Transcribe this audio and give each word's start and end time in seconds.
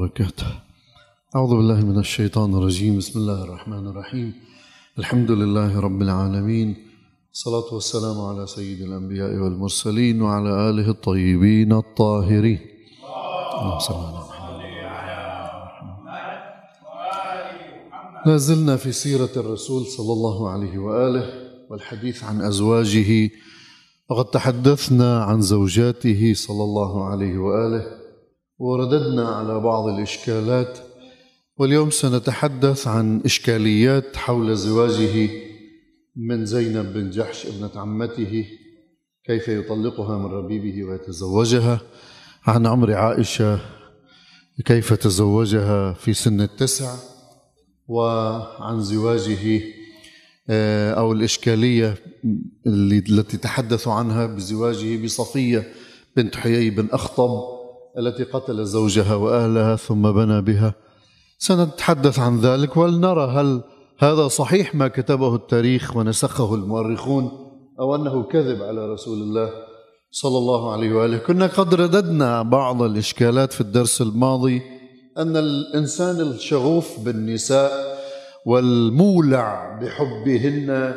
وبركاته. 0.00 0.46
أعوذ 1.36 1.50
بالله 1.56 1.80
من 1.84 1.98
الشيطان 1.98 2.54
الرجيم. 2.54 2.98
بسم 2.98 3.18
الله 3.20 3.44
الرحمن 3.44 3.86
الرحيم. 3.86 4.32
الحمد 4.98 5.30
لله 5.30 5.80
رب 5.80 6.02
العالمين. 6.02 6.76
الصلاة 7.32 7.74
والسلام 7.74 8.20
على 8.20 8.46
سيد 8.46 8.80
الأنبياء 8.80 9.32
والمرسلين 9.36 10.22
وعلى 10.22 10.70
آله 10.70 10.90
الطيبين 10.90 11.72
الطاهرين. 11.72 12.60
اللهم 13.60 13.78
صل 13.78 13.94
على 13.94 14.20
محمد. 14.24 14.60
لا 18.26 18.36
زلنا 18.36 18.76
في 18.76 18.92
سيرة 18.92 19.34
الرسول 19.36 19.86
صلى 19.86 20.12
الله 20.12 20.50
عليه 20.50 20.78
وآله 20.78 21.24
والحديث 21.70 22.24
عن 22.24 22.40
أزواجه. 22.40 23.30
وقد 24.08 24.24
تحدثنا 24.24 25.24
عن 25.24 25.40
زوجاته 25.40 26.32
صلى 26.34 26.64
الله 26.64 27.04
عليه 27.04 27.38
وآله 27.38 27.99
ورددنا 28.60 29.28
على 29.28 29.60
بعض 29.60 29.86
الإشكالات 29.88 30.78
واليوم 31.56 31.90
سنتحدث 31.90 32.86
عن 32.88 33.20
إشكاليات 33.24 34.16
حول 34.16 34.56
زواجه 34.56 35.30
من 36.16 36.46
زينب 36.46 36.92
بن 36.92 37.10
جحش 37.10 37.46
ابنة 37.46 37.70
عمته 37.74 38.46
كيف 39.24 39.48
يطلقها 39.48 40.18
من 40.18 40.26
ربيبه 40.26 40.84
ويتزوجها 40.84 41.80
عن 42.46 42.66
عمر 42.66 42.92
عائشة 42.94 43.60
كيف 44.64 44.92
تزوجها 44.92 45.92
في 45.92 46.14
سن 46.14 46.40
التسع 46.40 46.94
وعن 47.88 48.80
زواجه 48.80 49.62
آه، 50.50 50.92
أو 50.92 51.12
الإشكالية 51.12 51.94
التي 52.66 53.36
تحدثوا 53.36 53.92
عنها 53.92 54.26
بزواجه 54.26 55.04
بصفية 55.04 55.72
بنت 56.16 56.36
حيي 56.36 56.70
بن 56.70 56.88
أخطب. 56.92 57.59
التي 57.98 58.24
قتل 58.24 58.64
زوجها 58.64 59.14
وأهلها 59.14 59.76
ثم 59.76 60.12
بنى 60.12 60.40
بها. 60.40 60.74
سنتحدث 61.38 62.18
عن 62.18 62.40
ذلك 62.40 62.76
ولنرى 62.76 63.30
هل 63.30 63.60
هذا 63.98 64.28
صحيح 64.28 64.74
ما 64.74 64.88
كتبه 64.88 65.34
التاريخ 65.34 65.96
ونسخه 65.96 66.54
المؤرخون 66.54 67.30
أو 67.80 67.94
أنه 67.94 68.22
كذب 68.22 68.62
على 68.62 68.92
رسول 68.92 69.18
الله 69.18 69.50
صلى 70.10 70.38
الله 70.38 70.72
عليه 70.72 70.92
وآله. 70.94 71.18
كنا 71.18 71.46
قد 71.46 71.74
رددنا 71.74 72.42
بعض 72.42 72.82
الإشكالات 72.82 73.52
في 73.52 73.60
الدرس 73.60 74.02
الماضي 74.02 74.62
أن 75.18 75.36
الإنسان 75.36 76.20
الشغوف 76.20 77.00
بالنساء 77.00 78.00
والمولع 78.46 79.78
بحبهن 79.82 80.94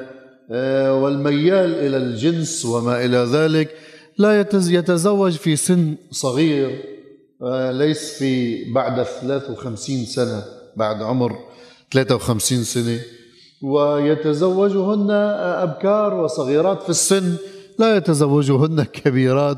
آه، 0.52 0.94
والميال 0.94 1.76
إلى 1.76 1.98
الجنس 1.98 2.66
وما 2.66 3.06
إلى 3.06 3.18
ذلك 3.18 3.70
لا 4.18 4.42
يتزوج 4.70 5.32
في 5.32 5.56
سن 5.56 5.96
صغير 6.12 6.94
آه، 7.42 7.72
ليس 7.72 8.14
في 8.20 8.64
بعد 8.74 9.04
53 9.04 10.06
سنة 10.06 10.44
بعد 10.76 11.02
عمر 11.02 11.36
53 11.94 12.64
سنة. 12.64 13.00
ويتزوجهن 13.64 15.12
أبكار 15.62 16.14
وصغيرات 16.14 16.84
في 16.84 16.90
السن. 16.90 17.36
لا 17.80 17.98
يتزوجهن 17.98 18.84
كبيرات 18.84 19.58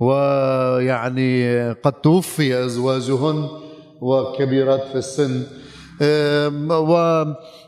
ويعني 0.00 1.70
قد 1.72 1.92
توفي 1.92 2.64
أزواجهن 2.64 3.48
وكبيرات 4.00 4.82
في 4.92 4.98
السن. 4.98 5.42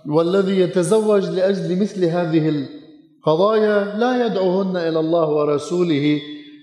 والذي 0.06 0.60
يتزوج 0.60 1.24
لأجل 1.24 1.80
مثل 1.80 2.04
هذه 2.04 2.48
قضايا 3.28 3.76
لا 4.02 4.26
يدعوهن 4.26 4.76
إلى 4.76 5.00
الله 5.00 5.28
ورسوله. 5.28 6.06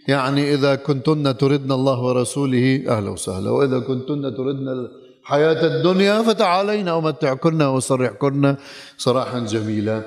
يعني 0.07 0.53
إذا 0.53 0.75
كنتن 0.75 1.37
تردن 1.37 1.71
الله 1.71 1.99
ورسوله 2.07 2.83
أهلا 2.87 3.09
وسهلا. 3.09 3.49
وإذا 3.49 3.79
كنتن 3.79 4.21
تردن 4.37 4.67
الحياة 4.77 5.61
الدنيا 5.71 6.21
فتعالين 6.21 6.87
امتعكن 6.87 7.61
واسرحكن 7.61 8.55
سراحا 8.97 9.39
جميلا. 9.39 9.97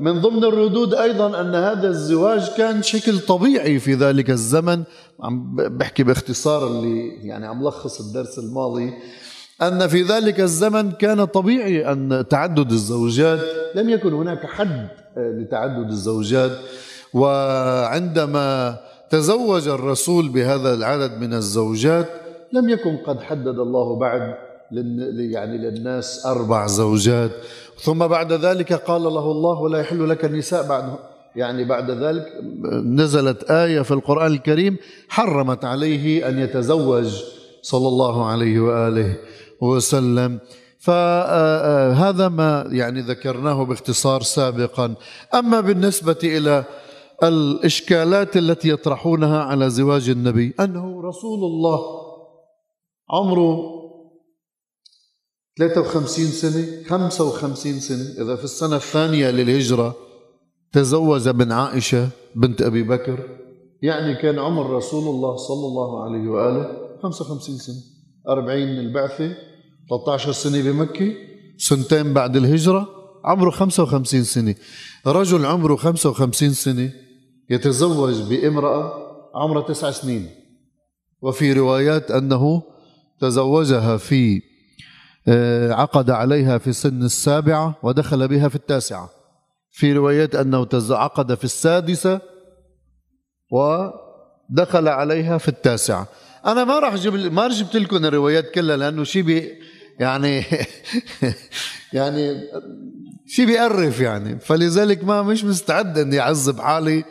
من 0.00 0.20
ضمن 0.20 0.44
الردود 0.44 0.94
أيضا 0.94 1.40
أن 1.40 1.54
هذا 1.54 1.88
الزواج 1.88 2.42
كان 2.58 2.82
شكل 2.82 3.18
طبيعي 3.18 3.78
في 3.78 3.94
ذلك 3.94 4.30
الزمن. 4.30 4.82
عم 5.20 5.56
بحكي 5.78 6.02
باختصار 6.02 6.66
اللي 6.66 7.08
يعني 7.22 7.46
عم 7.46 7.68
لخص 7.68 8.00
الدرس 8.00 8.38
الماضي 8.38 8.92
أن 9.62 9.88
في 9.88 10.02
ذلك 10.02 10.40
الزمن 10.40 10.90
كان 10.92 11.24
طبيعي 11.24 11.92
أن 11.92 12.24
تعدد 12.30 12.70
الزوجات 12.70 13.40
لم 13.74 13.88
يكن 13.88 14.12
هناك 14.12 14.46
حد 14.46 14.88
لتعدد 15.16 15.88
الزوجات. 15.88 16.52
وعندما 17.14 18.76
تزوج 19.10 19.68
الرسول 19.68 20.28
بهذا 20.28 20.74
العدد 20.74 21.20
من 21.20 21.34
الزوجات 21.34 22.08
لم 22.52 22.68
يكن 22.68 22.96
قد 22.96 23.22
حدد 23.22 23.58
الله 23.58 23.98
بعد 23.98 24.34
يعني 25.30 25.58
للناس 25.58 26.26
أربع 26.26 26.66
زوجات. 26.66 27.30
ثم 27.80 28.06
بعد 28.06 28.32
ذلك 28.32 28.72
قال 28.72 29.02
له 29.02 29.30
الله 29.30 29.60
ولا 29.60 29.78
يحل 29.78 30.08
لك 30.08 30.24
النساء 30.24 30.68
بعد 30.68 30.94
يعني 31.36 31.64
بعد 31.64 31.90
ذلك 31.90 32.26
نزلت 32.84 33.50
آية 33.50 33.82
في 33.82 33.90
القرآن 33.90 34.32
الكريم 34.32 34.76
حرمت 35.08 35.64
عليه 35.64 36.28
أن 36.28 36.38
يتزوج 36.38 37.22
صلى 37.62 37.88
الله 37.88 38.26
عليه 38.26 38.60
وآله 38.60 39.16
وسلم. 39.60 40.38
فهذا 40.84 42.28
ما 42.28 42.68
يعني 42.70 43.00
ذكرناه 43.00 43.64
باختصار 43.64 44.22
سابقا. 44.22 44.94
أما 45.34 45.60
بالنسبة 45.60 46.18
إلى 46.24 46.64
الإشكالات 47.22 48.36
التي 48.36 48.68
يطرحونها 48.68 49.42
على 49.42 49.70
زواج 49.70 50.08
النبي 50.08 50.54
أنه 50.60 51.02
رسول 51.02 51.38
الله 51.44 51.80
عمره 53.10 53.74
53 55.58 56.26
سنة 56.26 56.66
55 56.88 57.80
سنة 57.80 58.24
إذا 58.24 58.36
في 58.36 58.44
السنة 58.44 58.76
الثانية 58.76 59.30
للهجرة 59.30 59.96
تزوج 60.72 61.28
بن 61.28 61.52
عائشة 61.52 62.08
بنت 62.34 62.62
أبي 62.62 62.82
بكر. 62.82 63.18
يعني 63.82 64.14
كان 64.14 64.38
عمر 64.38 64.70
رسول 64.70 65.14
الله 65.14 65.36
صلى 65.36 65.66
الله 65.66 66.04
عليه 66.04 66.28
وآله 66.28 66.66
55 67.02 67.58
سنة 67.58 67.82
40 68.28 68.62
البعثة. 68.62 69.53
13 69.90 70.32
سنة 70.32 70.62
بمكة 70.62 71.12
سنتين 71.58 72.12
بعد 72.12 72.36
الهجرة 72.36 72.88
عمره 73.24 73.50
55 73.50 74.24
سنة. 74.24 74.54
رجل 75.06 75.46
عمره 75.46 75.76
55 75.76 76.50
سنة 76.50 76.90
يتزوج 77.50 78.22
بامرأة 78.22 78.92
عمرها 79.34 79.62
تسع 79.62 79.90
سنين. 79.90 80.30
وفي 81.22 81.52
روايات 81.52 82.10
أنه 82.10 82.62
تزوجها 83.20 83.96
في 83.96 84.42
آه، 85.28 85.72
عقد 85.72 86.10
عليها 86.10 86.58
في 86.58 86.72
سن 86.72 87.02
السابعة 87.02 87.78
ودخل 87.82 88.28
بها 88.28 88.48
في 88.48 88.54
التاسعة. 88.54 89.10
في 89.70 89.92
روايات 89.92 90.34
أنه 90.34 90.68
عقد 90.90 91.34
في 91.34 91.44
السادسة 91.44 92.20
ودخل 93.52 94.88
عليها 94.88 95.38
في 95.38 95.48
التاسعة. 95.48 96.08
أنا 96.46 96.64
ما 96.64 96.78
راح 96.78 96.92
أجيب 96.92 97.14
ما 97.14 97.48
جبت 97.48 97.76
لكم 97.76 98.04
الروايات 98.04 98.50
كلها 98.50 98.76
لأنه 98.76 99.04
شيء 99.04 99.24
يعني 100.00 100.44
يعني 101.92 102.40
شيء 103.26 103.46
بيقرف 103.46 104.00
يعني. 104.00 104.38
فلذلك 104.38 105.04
ما 105.04 105.22
مش 105.22 105.44
مستعد 105.44 105.98
إني 105.98 106.20
أعذب 106.20 106.60
حالي 106.60 107.04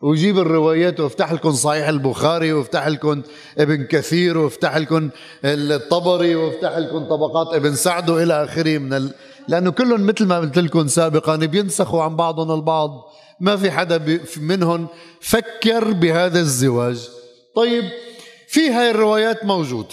وجيب 0.00 0.38
الروايات 0.38 1.00
وأفتح 1.00 1.32
لكم 1.32 1.52
صحيح 1.52 1.88
البخاري 1.88 2.52
وأفتح 2.52 2.86
لكم 2.86 3.22
ابن 3.58 3.84
كثير 3.84 4.38
وأفتح 4.38 4.76
لكم 4.76 5.10
الطبري 5.44 6.34
وأفتح 6.34 6.76
لكم 6.76 7.04
طبقات 7.04 7.54
ابن 7.54 7.74
سعد 7.74 8.10
وإلى 8.10 8.44
آخره 8.44 8.78
من 8.78 8.92
ال... 8.92 9.14
لأنه 9.48 9.70
كلهم 9.70 10.06
مثل 10.06 10.24
ما 10.26 10.38
قلت 10.38 10.58
لكم 10.58 10.86
سابقا 10.86 11.36
بينسخوا 11.36 12.02
عن 12.02 12.16
بعضهم 12.16 12.50
البعض. 12.50 12.90
ما 13.40 13.56
في 13.56 13.70
حدا 13.70 14.18
منهم 14.40 14.86
فكر 15.20 15.92
بهذا 15.92 16.40
الزواج. 16.40 17.08
طيب 17.56 17.84
في 18.48 18.70
هاي 18.70 18.90
الروايات 18.90 19.44
موجودة. 19.44 19.88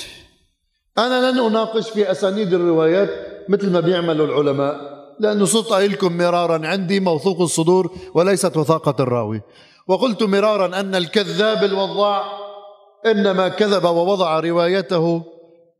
أنا 0.97 1.31
لن 1.31 1.39
أناقش 1.39 1.89
في 1.89 2.11
أسانيد 2.11 2.53
الروايات 2.53 3.09
مثل 3.49 3.71
ما 3.71 3.79
بيعملوا 3.79 4.25
العلماء 4.25 4.95
لأنه 5.19 5.45
صرت 5.45 5.73
لكم 5.73 6.17
مرارا 6.17 6.67
عندي 6.67 6.99
موثوق 6.99 7.41
الصدور 7.41 7.91
وليست 8.13 8.57
وثاقة 8.57 9.03
الراوي. 9.03 9.41
وقلت 9.87 10.23
مرارا 10.23 10.79
أن 10.79 10.95
الكذاب 10.95 11.63
الوضاع 11.63 12.23
إنما 13.05 13.47
كذب 13.47 13.83
ووضع 13.83 14.39
روايته 14.39 15.23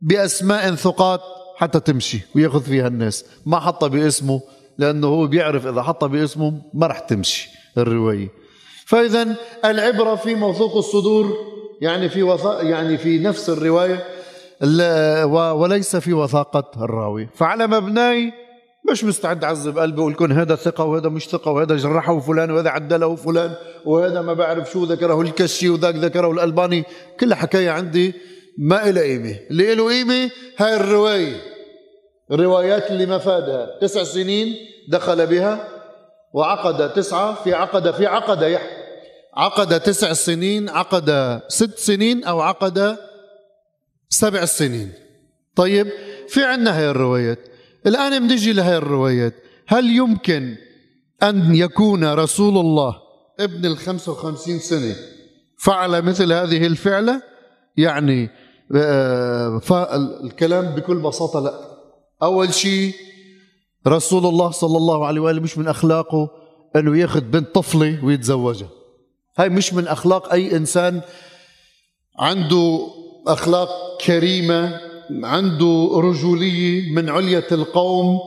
بأسماء 0.01 0.75
ثقات 0.75 1.22
حتى 1.57 1.80
تمشي 1.80 2.19
ويأخذ 2.36 2.62
فيها 2.62 2.88
الناس. 2.88 3.25
ما 3.45 3.60
حط 3.60 3.86
باسمه 3.86 4.42
لأنه 4.78 5.07
هو 5.07 5.28
بيعرف 5.28 5.68
إذا 5.68 5.81
حط 5.81 6.04
باسمه 6.04 6.62
ما 6.74 6.88
رح 6.88 7.00
تمشي 7.00 7.50
الرواية. 7.78 8.30
فإذا 8.86 9.36
العبرة 9.66 10.16
في 10.16 10.36
موثوق 10.36 10.78
الصدور 10.78 11.38
يعني 11.81 12.10
في 12.10 12.24
وثا 12.24 12.62
يعني 12.62 12.98
في 12.98 13.19
نفس 13.19 13.50
الرواية 13.50 14.14
وليس 15.54 15.96
في 15.96 16.13
وثاقة 16.13 16.84
الراوي. 16.84 17.30
فعلى 17.34 17.68
مبناي 17.68 18.34
مش 18.92 19.04
مستعد 19.04 19.44
أعذب 19.44 19.80
قلبي 19.80 20.02
واقول 20.02 20.13
لكم 20.13 20.31
هذا 20.31 20.56
ثقة 20.56 20.84
وهذا 20.84 21.10
مش 21.10 21.28
ثقة 21.28 21.52
وهذا 21.52 21.75
جرحه 21.75 22.19
فلان 22.19 22.52
وهذا 22.52 22.69
عدله 22.69 23.16
فلان 23.16 23.54
وهذا 23.86 24.22
ما 24.22 24.34
بعرف 24.34 24.72
شو 24.72 24.84
ذكره 24.84 25.22
الكشي 25.22 25.69
وذاك 25.69 25.96
ذكره 25.96 26.31
الألباني. 26.31 26.84
كلها 27.19 27.38
حكاية 27.38 27.69
عندي 27.69 28.13
ما 28.57 28.90
إلها 28.90 29.04
قيمة. 29.04 29.36
اللي 29.52 29.75
له 29.75 29.88
قيمة 29.88 30.31
هاي 30.58 30.75
الرواية. 30.75 31.42
الروايات 32.31 32.92
اللي 32.92 33.06
مفادها 33.06 33.80
تسع 33.81 34.04
سنين 34.04 34.56
دخل 34.90 35.28
بها 35.28 35.68
وعقد 36.34 36.94
تسعة 36.94 37.44
في 37.44 37.54
عقد 37.54 37.92
في 37.92 38.06
عقد 38.06 38.42
يحيى 38.42 38.86
عقد 39.38 39.80
تسع 39.80 40.13
سنين 40.13 40.69
عقد 40.69 41.40
ست 41.48 41.78
سنين 41.78 42.24
أو 42.24 42.42
عقد 42.42 42.98
سبع 44.15 44.45
سنين. 44.45 44.91
طيب 45.56 45.88
في 46.27 46.44
عنا 46.44 46.79
هاي 46.79 46.89
الروايات. 46.89 47.39
الآن 47.88 48.27
بنجي 48.27 48.53
لهي 48.53 48.77
الروايات. 48.77 49.33
هل 49.67 49.95
يمكن 49.95 50.56
أن 51.23 51.56
يكون 51.56 52.13
رسول 52.13 52.57
الله 52.57 52.95
ابن 53.39 53.65
الخمسة 53.65 54.12
وخمسين 54.12 54.59
سنة 54.59 54.95
فعل 55.57 56.01
مثل 56.01 56.33
هذه 56.33 56.67
الفعلة؟ 56.67 57.21
يعني 57.77 58.29
آه، 58.75 59.62
الكلام 60.23 60.75
بكل 60.75 60.95
بساطة 60.95 61.39
لا. 61.39 61.53
أول 62.23 62.53
شيء 62.53 62.94
رسول 63.88 64.25
الله 64.25 64.51
صلى 64.51 64.77
الله 64.77 65.06
عليه 65.07 65.21
وآله 65.21 65.41
مش 65.41 65.57
من 65.57 65.67
أخلاقه 65.67 66.29
أنه 66.75 66.97
ياخذ 66.97 67.21
بنت 67.21 67.56
طفلة 67.56 68.06
ويتزوجها. 68.06 68.69
هاي 69.38 69.50
مش 69.50 69.73
من 69.73 69.88
أخلاق 69.88 70.31
أي 70.31 70.56
إنسان 70.57 71.01
عنده 72.19 72.88
أخلاق 73.27 73.69
كريمة 74.06 74.80
عنده 75.24 75.89
رجولية 75.94 76.94
من 76.94 77.10
علية 77.10 77.48
القوم 77.51 78.19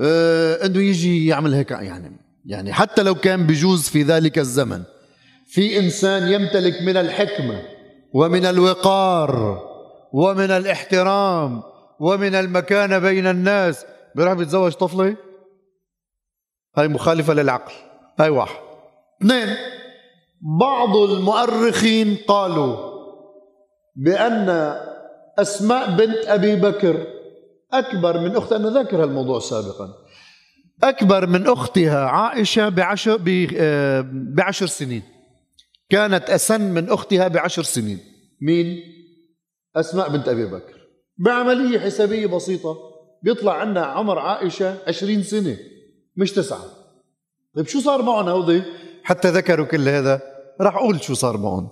آه، 0.00 0.66
أنه 0.66 0.78
يجي 0.78 1.26
يعمل 1.26 1.54
هيك 1.54 1.70
يعني 1.70 2.16
يعني 2.46 2.72
حتى 2.72 3.02
لو 3.02 3.14
كان 3.14 3.46
بجوز 3.46 3.88
في 3.88 4.02
ذلك 4.02 4.38
الزمن. 4.38 4.82
في 5.46 5.78
إنسان 5.78 6.32
يمتلك 6.32 6.82
من 6.82 6.96
الحكمة 6.96 7.62
ومن 8.14 8.46
الوقار 8.46 9.62
ومن 10.12 10.50
الاحترام 10.50 11.62
ومن 12.00 12.34
المكانة 12.34 12.98
بين 12.98 13.26
الناس. 13.26 13.84
بيروح 14.16 14.32
بيتزوج 14.32 14.72
طفلة؟ 14.72 15.16
هاي 16.76 16.88
مخالفة 16.88 17.34
للعقل. 17.34 17.72
هاي 18.18 18.28
واحد. 18.30 18.56
اثنين 19.22 19.56
بعض 20.60 20.96
المؤرخين 20.96 22.16
قالوا 22.28 22.91
بأن 23.94 24.76
أسماء 25.38 25.96
بنت 25.96 26.26
أبي 26.26 26.56
بكر 26.56 27.06
أكبر 27.72 28.20
من 28.20 28.36
أخت 28.36 28.52
أنا 28.52 28.70
ذاكر 28.70 29.02
هالموضوع 29.02 29.38
سابقا. 29.40 29.88
أكبر 30.82 31.26
من 31.26 31.46
أختها 31.46 32.04
عائشة 32.04 32.68
بعشر, 32.68 33.20
آه، 33.56 34.04
بعشر 34.12 34.66
سنين. 34.66 35.02
كانت 35.90 36.30
أسن 36.30 36.60
من 36.60 36.90
أختها 36.90 37.28
بعشر 37.28 37.62
سنين. 37.62 37.98
مين؟ 38.40 38.80
أسماء 39.76 40.08
بنت 40.08 40.28
أبي 40.28 40.46
بكر. 40.46 40.80
بعملية 41.18 41.78
حسابية 41.78 42.26
بسيطة. 42.26 42.76
بيطلع 43.22 43.52
عنا 43.52 43.80
عمر 43.80 44.18
عائشة 44.18 44.78
عشرين 44.88 45.22
سنة 45.22 45.56
مش 46.16 46.32
تسعة. 46.32 46.64
طيب 47.56 47.66
شو 47.66 47.80
صار 47.80 48.02
معهم 48.02 48.28
هودي 48.28 48.62
حتى 49.04 49.28
ذكروا 49.30 49.66
كل 49.66 49.88
هذا. 49.88 50.20
راح 50.60 50.76
أقول 50.76 51.02
شو 51.02 51.14
صار 51.14 51.36
معهم. 51.36 51.70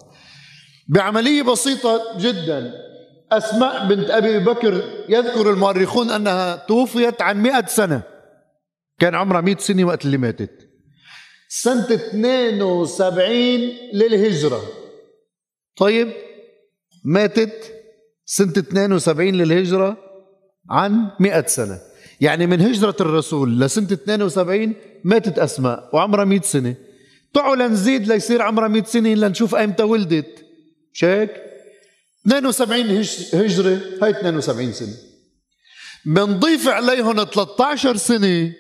بعملية 0.90 1.42
بسيطة 1.42 2.02
جدا. 2.18 2.72
أسماء 3.32 3.88
بنت 3.88 4.10
أبي 4.10 4.38
بكر 4.38 4.82
يذكر 5.08 5.50
المؤرخون 5.50 6.10
أنها 6.10 6.56
توفيت 6.56 7.22
عن 7.22 7.42
مئة 7.42 7.66
سنة. 7.66 8.02
كان 8.98 9.14
عمرها 9.14 9.40
مئة 9.40 9.58
سنة 9.58 9.84
وقت 9.84 10.04
اللي 10.04 10.18
ماتت. 10.18 10.68
سنة 11.48 11.94
72 11.94 13.72
للهجرة. 13.92 14.62
طيب 15.76 16.12
ماتت 17.04 17.74
سنة 18.24 18.52
72 18.58 19.34
للهجرة 19.34 19.96
عن 20.70 21.10
100 21.20 21.46
سنة. 21.46 21.78
يعني 22.20 22.46
من 22.46 22.60
هجرة 22.60 22.96
الرسول 23.00 23.60
لسنة 23.60 23.92
72 23.92 24.74
ماتت 25.04 25.38
أسماء 25.38 25.90
وعمرها 25.92 26.24
100 26.24 26.40
سنة. 26.40 26.74
تعوا 27.34 27.56
لنزيد 27.56 28.08
ليصير 28.08 28.42
عمرها 28.42 28.68
100 28.68 28.82
سنة 28.82 29.14
لنشوف 29.14 29.54
أيمتى 29.54 29.82
ولدت. 29.82 30.49
مش 30.92 31.04
هيك 31.04 31.30
72 32.26 32.80
هجرة 33.40 33.80
هاي 34.02 34.10
72 34.10 34.72
سنة. 34.72 34.96
بنضيف 36.04 36.68
عليهم 36.68 37.24
13 37.24 37.96
سنة 37.96 38.52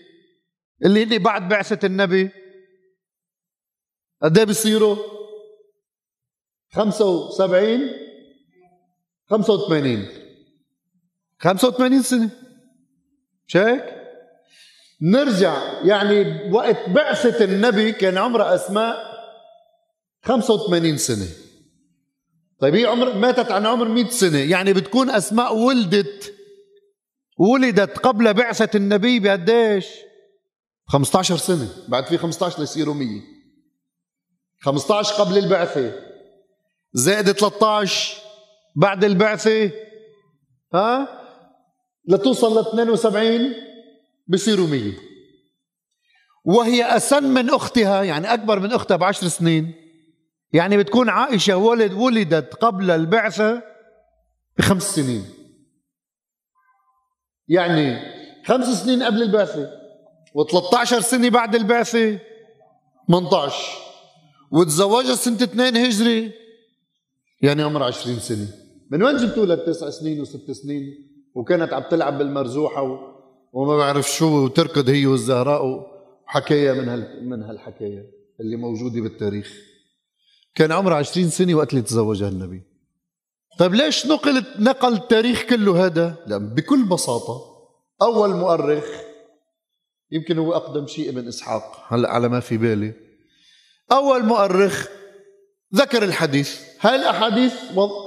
اللي 0.84 1.04
هني 1.04 1.18
بعد 1.18 1.48
بعثة 1.48 1.86
النبي. 1.86 2.30
قد 4.22 4.38
إيه 4.38 4.44
بيصيروا؟ 4.44 4.96
75 6.72 7.80
85 9.30 10.06
85 11.38 12.02
سنة. 12.02 12.30
مش 13.48 13.56
هيك؟ 13.56 14.00
نرجع 15.02 15.82
يعني 15.84 16.50
وقت 16.52 16.88
بعثة 16.88 17.44
النبي 17.44 17.92
كان 17.92 18.18
عمرها 18.18 18.54
أسماء 18.54 18.96
85 20.24 20.96
سنة. 20.96 21.49
طيب 22.60 22.74
هي 22.74 22.86
عمر 22.86 23.14
ماتت 23.14 23.50
عن 23.50 23.66
عمر 23.66 23.88
100 23.88 24.08
سنة. 24.08 24.38
يعني 24.38 24.72
بتكون 24.72 25.10
أسماء 25.10 25.56
ولدت 25.56 26.34
ولدت 27.38 27.98
قبل 27.98 28.34
بعثة 28.34 28.76
النبي 28.76 29.20
بقديش؟ 29.20 29.86
15 30.86 31.36
سنة. 31.36 31.68
بعد 31.88 32.06
في 32.06 32.18
15 32.18 32.60
ليصيروا 32.60 32.94
100 32.94 33.20
15 34.60 35.14
قبل 35.14 35.38
البعثة. 35.38 35.92
زائد 36.92 37.32
13 37.32 38.16
بعد 38.76 39.04
البعثة. 39.04 39.70
ها؟ 40.74 41.20
لتوصل 42.08 42.56
ل 42.56 42.58
72 42.58 43.54
بصيروا 44.28 44.66
100 44.66 44.92
وهي 46.44 46.96
أسن 46.96 47.24
من 47.24 47.50
أختها 47.50 48.02
يعني 48.02 48.34
أكبر 48.34 48.60
من 48.60 48.72
أختها 48.72 48.96
بعشر 48.96 49.28
سنين. 49.28 49.74
يعني 50.52 50.76
بتكون 50.76 51.08
عائشة 51.08 51.56
ولد 51.56 51.92
ولدت 51.92 52.54
قبل 52.54 52.90
البعثة 52.90 53.62
بخمس 54.58 54.82
سنين. 54.94 55.24
يعني 57.48 57.98
خمس 58.44 58.84
سنين 58.84 59.02
قبل 59.02 59.22
البعثة 59.22 59.70
و13 60.38 60.84
سنة 60.84 61.28
بعد 61.30 61.54
البعثة 61.54 62.18
18 63.08 63.54
وتزوجها 64.52 65.14
سنة 65.14 65.42
2 65.42 65.76
هجري. 65.76 66.32
يعني 67.42 67.62
عمرها 67.62 67.86
20 67.86 68.18
سنة. 68.18 68.48
من 68.90 69.02
وين 69.02 69.16
جبتوا 69.16 69.46
لها 69.46 69.56
تسع 69.56 69.90
سنين 69.90 70.20
وست 70.20 70.50
سنين؟ 70.50 71.10
وكانت 71.34 71.72
عم 71.72 71.82
تلعب 71.90 72.18
بالمرزوحة 72.18 72.82
و... 72.82 72.98
وما 73.52 73.76
بعرف 73.76 74.10
شو 74.10 74.44
وتركض 74.44 74.88
هي 74.88 75.06
والزهراء 75.06 75.62
وحكاية 76.26 76.72
من 76.72 76.88
هال... 76.88 77.28
من 77.28 77.42
هالحكاية 77.42 78.10
اللي 78.40 78.56
موجودة 78.56 79.00
بالتاريخ. 79.00 79.69
كان 80.54 80.72
عمرها 80.72 80.96
20 80.96 81.28
سنة 81.28 81.54
وقت 81.54 81.70
اللي 81.70 81.82
تزوجها 81.82 82.28
النبي. 82.28 82.62
طيب 83.58 83.74
ليش 83.74 84.06
نقل 84.06 84.44
نقل 84.58 84.92
التاريخ 84.92 85.42
كله 85.42 85.86
هذا؟ 85.86 86.16
لأن 86.26 86.54
بكل 86.54 86.84
بساطة 86.84 87.40
أول 88.02 88.30
مؤرخ 88.30 88.84
يمكن 90.10 90.38
هو 90.38 90.52
أقدم 90.52 90.86
شيء 90.86 91.08
ابن 91.08 91.28
إسحاق 91.28 91.84
هلأ 91.88 92.10
على 92.10 92.28
ما 92.28 92.40
في 92.40 92.56
بالي. 92.56 92.94
أول 93.92 94.24
مؤرخ 94.24 94.86
ذكر 95.74 96.02
الحديث. 96.02 96.60
هاي 96.80 96.96
الأحاديث 96.96 97.54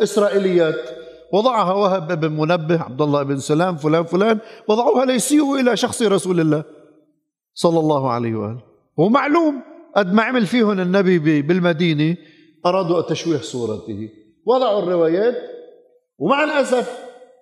إسرائيليات 0.03 0.89
وضعها 1.33 1.73
وهب 1.73 2.19
بن 2.19 2.31
منبه 2.31 2.81
عبد 2.81 3.01
الله 3.01 3.23
بن 3.23 3.39
سلام 3.39 3.77
فلان 3.77 4.03
فلان 4.03 4.39
وضعوها 4.67 5.05
ليسيئوا 5.05 5.57
إلى 5.57 5.77
شخص 5.77 6.01
رسول 6.01 6.39
الله 6.39 6.63
صلى 7.53 7.79
الله 7.79 8.11
عليه 8.11 8.35
وآله. 8.35 8.63
ومعلوم 8.97 9.61
قد 9.95 10.13
ما 10.13 10.23
عمل 10.23 10.47
فيهم 10.47 10.79
النبي 10.79 11.41
بالمدينة 11.41 12.17
أرادوا 12.65 13.01
تشويه 13.01 13.37
صورته. 13.37 14.09
وضعوا 14.45 14.79
الروايات. 14.79 15.35
ومع 16.17 16.43
الأسف 16.43 16.99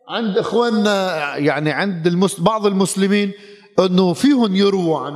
عند 0.10 0.38
إخواننا 0.38 1.38
يعني 1.38 1.72
عند 1.72 2.08
المس... 2.08 2.40
بعض 2.40 2.66
المسلمين 2.66 3.32
أنه 3.80 4.14
فيهم 4.14 4.56
يرووا 4.56 5.00
عن 5.00 5.16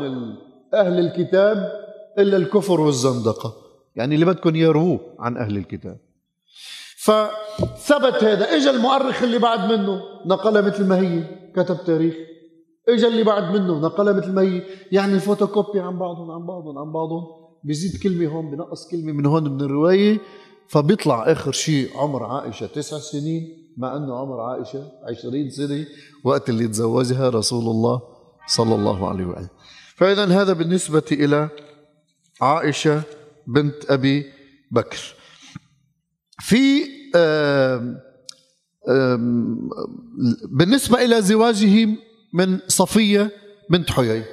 أهل 0.73 0.99
الكتاب 0.99 1.71
إلا 2.19 2.37
الكفر 2.37 2.81
والزندقة. 2.81 3.53
يعني 3.95 4.15
اللي 4.15 4.25
بدكم 4.25 4.55
يرووه 4.55 4.99
عن 5.19 5.37
أهل 5.37 5.57
الكتاب. 5.57 5.97
فثبت 6.97 8.23
هذا. 8.23 8.55
اجى 8.55 8.69
المؤرخ 8.69 9.23
اللي 9.23 9.39
بعد 9.39 9.71
منه 9.71 10.01
نقلها 10.25 10.61
مثل 10.61 10.85
ما 10.85 10.99
هي 10.99 11.23
كتب 11.55 11.77
تاريخ. 11.85 12.15
اجى 12.89 13.07
اللي 13.07 13.23
بعد 13.23 13.43
منه 13.43 13.79
نقلها 13.79 14.13
مثل 14.13 14.31
ما 14.31 14.41
هي. 14.41 14.61
يعني 14.91 15.19
فوتوكوبي 15.19 15.79
عن 15.79 15.99
بعضهم 15.99 16.31
عن 16.31 16.45
بعضهم 16.45 16.77
عن 16.77 16.91
بعضهم. 16.91 17.44
بيزيد 17.65 18.01
كلمة 18.03 18.27
هون 18.27 18.51
بنقص 18.51 18.87
كلمة 18.87 19.11
من 19.11 19.25
هون 19.25 19.43
من 19.51 19.61
الرواية 19.61 20.19
فبيطلع 20.67 21.31
آخر 21.31 21.51
شيء 21.51 21.97
عمر 21.97 22.23
عائشة 22.23 22.65
تسع 22.65 22.99
سنين 22.99 23.73
مع 23.77 23.97
أنه 23.97 24.17
عمر 24.17 24.41
عائشة 24.41 24.91
عشرين 25.03 25.49
سنة 25.49 25.85
وقت 26.23 26.49
اللي 26.49 26.67
تزوجها 26.67 27.29
رسول 27.29 27.63
الله 27.63 28.01
صلى 28.47 28.75
الله 28.75 29.09
عليه 29.09 29.25
وآله. 29.25 29.49
فإذا 29.95 30.25
هذا 30.25 30.53
بالنسبة 30.53 31.03
إلى 31.11 31.49
عائشة 32.41 33.01
بنت 33.47 33.75
أبي 33.89 34.25
بكر. 34.71 35.15
في 36.39 36.83
بالنسبة 40.51 41.05
إلى 41.05 41.21
زواجه 41.21 41.89
من 42.33 42.59
صفية 42.67 43.31
بنت 43.69 43.91
حيي. 43.91 44.23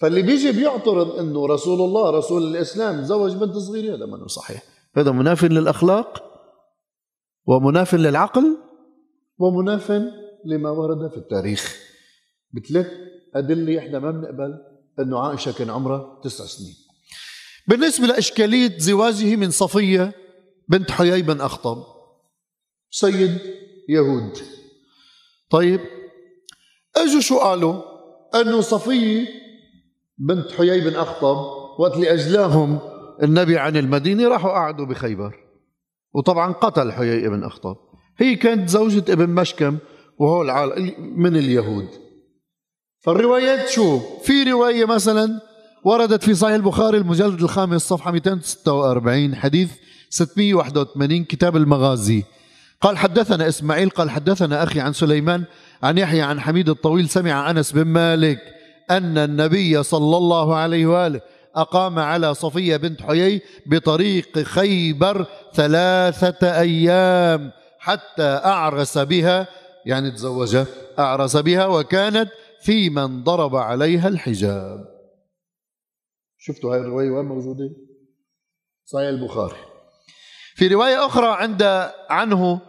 فاللي 0.00 0.22
بيجي 0.22 0.52
بيعترض 0.52 1.18
إنه 1.18 1.46
رسول 1.46 1.80
الله 1.80 2.10
رسول 2.10 2.56
الإسلام 2.56 3.04
زوج 3.04 3.32
بنت 3.32 3.56
صغيرة 3.56 3.96
هذا 3.96 4.06
ما 4.06 4.26
صحيح. 4.26 4.62
هذا 4.96 5.10
مناف 5.10 5.44
للأخلاق 5.44 6.22
ومناف 7.46 7.94
للعقل 7.94 8.58
ومناف 9.38 9.90
لما 10.44 10.70
ورد 10.70 11.10
في 11.10 11.16
التاريخ. 11.16 11.76
بثلاث 12.52 12.86
أدلة 13.34 13.78
إحنا 13.78 13.98
ما 13.98 14.10
بنقبل 14.10 14.54
إنه 15.00 15.18
عائشة 15.18 15.52
كان 15.52 15.70
عمرها 15.70 16.20
تسع 16.24 16.44
سنين. 16.44 16.74
بالنسبة 17.68 18.06
لأشكالية 18.06 18.78
زواجه 18.78 19.36
من 19.36 19.50
صفية 19.50 20.12
بنت 20.68 20.90
حيي 20.90 21.22
بن 21.22 21.40
أخطب 21.40 21.84
سيد 22.90 23.38
يهود. 23.88 24.38
طيب 25.50 25.80
إجوا 26.96 27.20
شو 27.20 27.38
قالوا 27.38 27.82
إنه 28.34 28.60
صفية 28.60 29.40
بنت 30.20 30.50
حيي 30.50 30.80
بن 30.80 30.96
أخطب 30.96 31.36
وقت 31.78 31.94
اللي 31.94 32.14
أجلاهم 32.14 32.78
النبي 33.22 33.58
عن 33.58 33.76
المدينة 33.76 34.28
راحوا 34.28 34.50
قعدوا 34.50 34.86
بخيبر. 34.86 35.36
وطبعا 36.14 36.52
قتل 36.52 36.92
حيي 36.92 37.28
بن 37.28 37.44
أخطب. 37.44 37.76
هي 38.18 38.36
كانت 38.36 38.68
زوجة 38.68 39.12
ابن 39.12 39.30
مشكم 39.30 39.78
وهو 40.18 40.42
العالم 40.42 40.94
من 41.16 41.36
اليهود. 41.36 41.88
فالروايات 43.00 43.68
شو؟ 43.68 44.00
في 44.22 44.42
رواية 44.42 44.84
مثلا 44.84 45.40
وردت 45.84 46.24
في 46.24 46.34
صحيح 46.34 46.54
البخاري 46.54 46.98
المجلد 46.98 47.42
الخامس 47.42 47.82
صفحة 47.82 48.10
246 48.10 49.34
حديث 49.34 49.70
681 50.10 51.24
كتاب 51.24 51.56
المغازي. 51.56 52.24
قال 52.80 52.98
حدثنا 52.98 53.48
إسماعيل 53.48 53.90
قال 53.90 54.10
حدثنا 54.10 54.62
أخي 54.62 54.80
عن 54.80 54.92
سليمان 54.92 55.44
عن 55.82 55.98
يحيى 55.98 56.22
عن 56.22 56.40
حميد 56.40 56.68
الطويل 56.68 57.08
سمع 57.08 57.50
أنس 57.50 57.72
بن 57.72 57.84
مالك 57.84 58.59
أن 58.90 59.18
النبي 59.18 59.82
صلى 59.82 60.16
الله 60.16 60.56
عليه 60.56 60.86
وآله 60.86 61.20
أقام 61.56 61.98
على 61.98 62.34
صفية 62.34 62.76
بنت 62.76 63.02
حيي 63.02 63.42
بطريق 63.66 64.38
خيبر 64.38 65.26
ثلاثة 65.54 66.60
أيام 66.60 67.52
حتى 67.78 68.22
أعرس 68.22 68.98
بها 68.98 69.48
يعني 69.86 70.10
تزوجها 70.10 70.66
أعرس 70.98 71.36
بها 71.36 71.66
وكانت 71.66 72.30
في 72.62 72.90
من 72.90 73.24
ضرب 73.24 73.56
عليها 73.56 74.08
الحجاب 74.08 74.84
شفتوا 76.38 76.74
هاي 76.74 76.80
الرواية 76.80 77.10
وين 77.10 77.24
موجودة؟ 77.24 77.70
صحيح 78.84 79.08
البخاري 79.08 79.56
في 80.54 80.68
رواية 80.68 81.06
أخرى 81.06 81.26
عند 81.26 81.90
عنه 82.10 82.60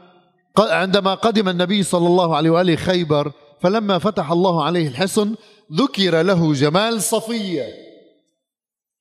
عندما 0.59 1.13
قدم 1.13 1.49
النبي 1.49 1.83
صلى 1.83 2.07
الله 2.07 2.35
عليه 2.35 2.49
وآله 2.49 2.75
خيبر 2.75 3.31
فلما 3.61 3.97
فتح 3.97 4.31
الله 4.31 4.63
عليه 4.63 4.87
الحصن 4.87 5.35
ذكر 5.73 6.21
له 6.21 6.53
جمال 6.53 7.01
صفية 7.01 7.65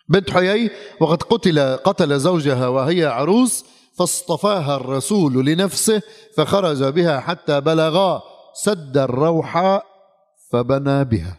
بنت 0.09 0.31
حيي 0.31 0.71
وقد 1.01 1.23
قتل 1.23 1.77
قتل 1.77 2.19
زوجها 2.19 2.69
وهي 2.69 3.05
عروس 3.05 3.65
فاصطفاها 3.99 4.77
الرسول 4.77 5.47
لنفسه 5.47 6.03
فخرج 6.37 6.85
بها 6.85 7.21
حتى 7.21 7.61
بلغا 7.61 8.23
سد 8.55 8.97
الروحاء 8.97 9.85
فبنى 10.51 11.05
بها. 11.05 11.39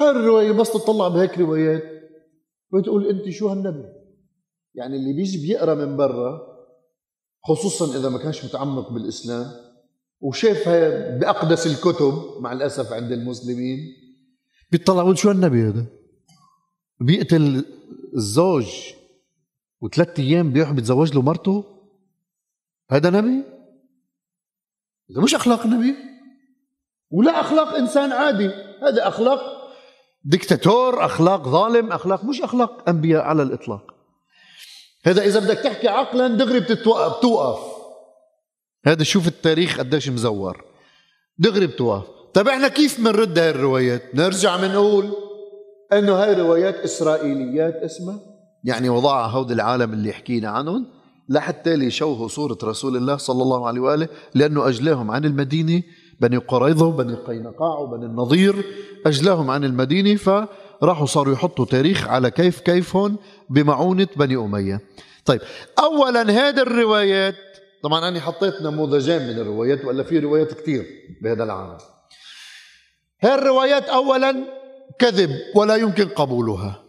هاي 0.00 0.10
الرواية 0.10 0.52
بس 0.52 0.72
تطلع 0.72 1.08
بهيك 1.08 1.38
روايات؟ 1.38 1.82
وتقول 2.72 3.06
أنت 3.06 3.30
شو 3.30 3.48
هالنبي؟ 3.48 3.84
يعني 4.74 4.96
اللي 4.96 5.12
بيجي 5.12 5.46
بيقرأ 5.46 5.74
من 5.74 5.96
برا 5.96 6.40
خصوصا 7.44 7.98
إذا 7.98 8.08
ما 8.08 8.18
كانش 8.18 8.44
متعمق 8.44 8.90
بالإسلام 8.92 9.46
وشافها 10.20 11.18
بأقدس 11.18 11.66
الكتب 11.66 12.14
مع 12.40 12.52
الأسف 12.52 12.92
عند 12.92 13.12
المسلمين 13.12 13.78
بيطلع 14.72 15.02
بيقول 15.02 15.18
شو 15.18 15.28
هالنبي 15.28 15.62
هذا؟ 15.62 15.86
بيقتل 17.00 17.64
الزوج 18.14 18.66
وثلاث 19.80 20.20
أيام 20.20 20.52
بيروح 20.52 20.70
بيتزوج 20.70 21.14
له 21.14 21.22
مرته؟ 21.22 21.64
هذا 22.90 23.10
نبي؟ 23.10 23.44
هذا 25.10 25.20
مش 25.22 25.34
أخلاق 25.34 25.66
نبي؟ 25.66 25.94
ولا 27.10 27.40
أخلاق 27.40 27.74
إنسان 27.74 28.12
عادي 28.12 28.46
هذا 28.82 29.08
أخلاق 29.08 29.40
دكتاتور 30.24 31.04
أخلاق 31.04 31.48
ظالم 31.48 31.92
أخلاق 31.92 32.24
مش 32.24 32.42
أخلاق 32.42 32.88
أنبياء 32.88 33.22
على 33.22 33.42
الإطلاق. 33.42 33.94
هذا 35.04 35.22
إذا 35.22 35.40
بدك 35.40 35.58
تحكي 35.58 35.88
عقلا 35.88 36.28
دغري 36.28 36.60
بتوقف. 36.60 37.82
هذا 38.86 39.02
شوف 39.02 39.28
التاريخ 39.28 39.78
قديش 39.78 40.08
مزور. 40.08 40.64
دغري 41.38 41.66
بتوقف. 41.66 42.21
طيب 42.34 42.48
إحنا 42.48 42.68
كيف 42.68 43.00
بنرد 43.00 43.38
هاي 43.38 43.50
الروايات؟ 43.50 44.02
نرجع 44.14 44.56
بنقول 44.56 45.10
إنه 45.92 46.12
هاي 46.12 46.34
روايات 46.34 46.76
إسرائيليات 46.76 47.74
اسمها. 47.74 48.20
يعني 48.64 48.88
وضعها 48.88 49.26
هود 49.26 49.50
العالم 49.50 49.92
اللي 49.92 50.12
حكينا 50.12 50.48
عنهم 50.48 50.86
لحتى 51.28 51.76
ليشوهوا 51.76 52.28
صورة 52.28 52.58
رسول 52.64 52.96
الله 52.96 53.16
صلى 53.16 53.42
الله 53.42 53.66
عليه 53.66 53.80
وآله 53.80 54.08
لأنه 54.34 54.68
أجلاهم 54.68 55.10
عن 55.10 55.24
المدينة 55.24 55.82
بني 56.20 56.36
قريظة 56.36 56.86
وبني 56.86 57.14
قينقاع 57.14 57.78
وبني 57.78 58.06
النضير 58.06 58.64
أجلاهم 59.06 59.50
عن 59.50 59.64
المدينة 59.64 60.16
فراحوا 60.16 61.06
صاروا 61.06 61.34
يحطوا 61.34 61.64
تاريخ 61.64 62.08
على 62.08 62.30
كيف 62.30 62.60
كيفهم 62.60 63.16
بمعونة 63.50 64.08
بني 64.16 64.36
أمية. 64.36 64.80
طيب 65.24 65.40
أولا 65.78 66.22
هذه 66.22 66.62
الروايات 66.62 67.34
طبعا 67.82 68.08
أنا 68.08 68.20
حطيت 68.20 68.62
نموذجين 68.62 69.22
من 69.22 69.38
الروايات 69.38 69.84
ولا 69.84 70.02
في 70.02 70.18
روايات 70.18 70.52
كثير 70.52 70.86
بهذا 71.22 71.44
العالم. 71.44 71.78
هذه 73.22 73.34
الروايات 73.34 73.84
أولا 73.84 74.44
كذب 74.98 75.30
ولا 75.56 75.76
يمكن 75.76 76.08
قبولها. 76.08 76.82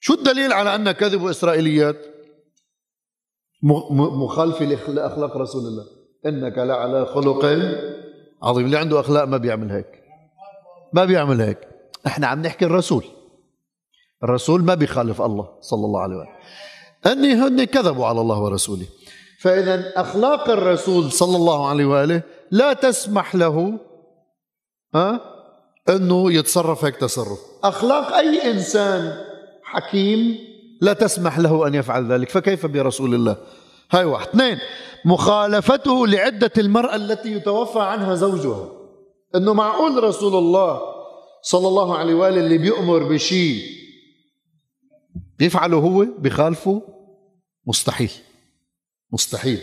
شو 0.00 0.14
الدليل 0.14 0.52
على 0.52 0.74
أنها 0.74 0.92
كذب 0.92 1.22
وإسرائيليات 1.22 1.96
مخالفة 3.92 4.64
لأخلاق 4.64 5.36
رسول 5.36 5.66
الله. 5.66 5.84
إنك 6.26 6.58
لعلى 6.58 7.06
خلق 7.06 7.44
عظيم. 8.42 8.64
اللي 8.64 8.78
عنده 8.78 9.00
أخلاق 9.00 9.24
ما 9.24 9.36
بيعمل 9.36 9.70
هيك. 9.70 10.02
ما 10.92 11.04
بيعمل 11.04 11.40
هيك. 11.40 11.58
إحنا 12.06 12.26
عم 12.26 12.42
نحكي 12.42 12.64
الرسول. 12.64 13.04
الرسول 14.24 14.62
ما 14.62 14.74
بيخالف 14.74 15.22
الله 15.22 15.58
صلى 15.60 15.86
الله 15.86 16.00
عليه 16.00 16.16
وسلم. 16.16 16.32
أني 17.06 17.34
هن 17.34 17.64
كذبوا 17.64 18.06
على 18.06 18.20
الله 18.20 18.40
ورسوله. 18.40 18.86
فإذا 19.40 19.92
أخلاق 19.96 20.50
الرسول 20.50 21.12
صلى 21.12 21.36
الله 21.36 21.68
عليه 21.68 21.84
وآله 21.84 22.22
لا 22.50 22.72
تسمح 22.72 23.34
له 23.34 23.78
ها؟ 24.94 25.31
أنه 25.88 26.32
يتصرف 26.32 26.84
هيك 26.84 26.96
تصرف. 26.96 27.38
أخلاق 27.64 28.12
أي 28.12 28.50
إنسان 28.50 29.24
حكيم 29.62 30.38
لا 30.80 30.92
تسمح 30.92 31.38
له 31.38 31.66
أن 31.66 31.74
يفعل 31.74 32.12
ذلك 32.12 32.28
فكيف 32.28 32.66
برسول 32.66 33.14
الله؟ 33.14 33.36
هاي 33.90 34.04
واحد. 34.04 34.28
اثنين 34.28 34.58
مخالفته 35.04 36.06
لعدة 36.06 36.50
المرأة 36.58 36.96
التي 36.96 37.32
يتوفى 37.32 37.80
عنها 37.80 38.14
زوجها. 38.14 38.68
إنه 39.34 39.54
معقول 39.54 40.04
رسول 40.04 40.34
الله 40.34 40.80
صلى 41.42 41.68
الله 41.68 41.98
عليه 41.98 42.14
وآله 42.14 42.40
اللي 42.40 42.58
بيأمر 42.58 43.02
بشيء 43.02 43.62
بيفعله 45.38 45.76
هو 45.76 46.06
بخالفه؟ 46.18 46.82
مستحيل. 47.66 48.10
مستحيل. 49.12 49.60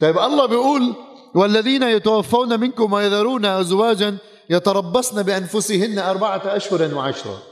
طيب 0.00 0.18
الله 0.18 0.46
بيقول 0.46 0.94
والذين 1.34 1.82
يتوفون 1.82 2.60
منكم 2.60 2.92
ويذرون 2.92 3.44
أزواجا 3.44 4.16
يتربصن 4.50 5.22
بأنفسهن 5.22 5.98
أربعة 5.98 6.42
أشهر 6.44 6.94
وعشرة. 6.94 7.42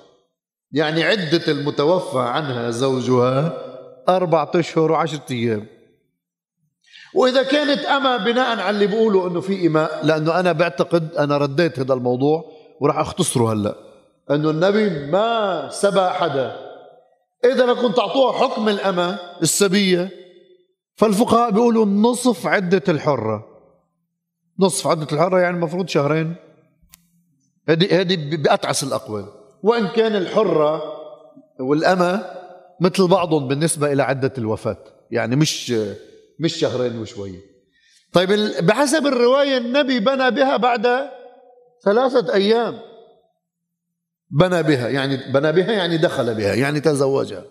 يعني 0.73 1.05
عدة 1.05 1.43
المتوفى 1.49 2.19
عنها 2.19 2.71
زوجها 2.71 3.53
أربعة 4.09 4.51
أشهر 4.55 4.93
وعشرة 4.93 5.25
أيام. 5.31 5.67
وإذا 7.15 7.43
كانت 7.43 7.85
أما 7.85 8.17
بناء 8.17 8.59
على 8.59 8.71
اللي 8.71 8.87
بيقولوا 8.87 9.29
أنه 9.29 9.41
في 9.41 9.67
إماء 9.67 10.07
لأنه 10.07 10.41
أنا 10.41 10.53
بعتقد 10.53 11.15
أنا 11.15 11.39
رديت 11.39 11.79
هذا 11.79 11.95
الموضوع 11.95 12.45
وراح 12.81 12.99
أختصره 12.99 13.53
هلأ. 13.53 13.75
أنه 14.31 14.51
النبي 14.51 15.11
ما 15.11 15.69
سبى 15.71 16.09
حدا 16.09 16.57
إذا 17.45 17.73
بدكم 17.73 17.93
تعطوها 17.93 18.33
حكم 18.33 18.69
الأمة 18.69 19.19
السبية 19.43 20.11
فالفقهاء 20.97 21.51
بيقولوا 21.51 21.87
نصف 21.87 22.47
عدة 22.47 22.83
الحرة. 22.89 23.47
نصف 24.59 24.87
عدة 24.87 25.07
الحرة 25.13 25.41
يعني 25.41 25.57
المفروض 25.57 25.89
شهرين. 25.89 26.37
هذه 27.69 28.01
هذه 28.01 28.37
بأتعس 28.37 28.85
الأقوال. 28.85 29.27
وإن 29.63 29.89
كان 29.89 30.17
الحرة 30.17 30.83
والأمة 31.61 32.27
مثل 32.81 33.09
بعضهم 33.09 33.49
بالنسبة 33.49 33.93
إلى 33.93 34.03
عدة 34.03 34.33
الوفاة. 34.39 34.85
يعني 35.11 35.37
مش 35.37 35.75
مش 36.39 36.57
شهرين 36.57 36.99
وشوية. 36.99 37.41
طيب 38.13 38.29
بحسب 38.67 39.07
الرواية 39.07 39.57
النبي 39.57 40.01
بنى 40.01 40.31
بها 40.31 40.57
بعد 40.57 41.11
ثلاثة 41.85 42.35
أيام. 42.35 42.81
بنى 44.31 44.63
بها 44.63 44.89
يعني 44.89 45.33
بنى 45.33 45.53
بها 45.53 45.73
يعني 45.73 45.97
دخل 45.97 46.35
بها 46.35 46.55
يعني 46.55 46.81
تزوجها. 46.81 47.45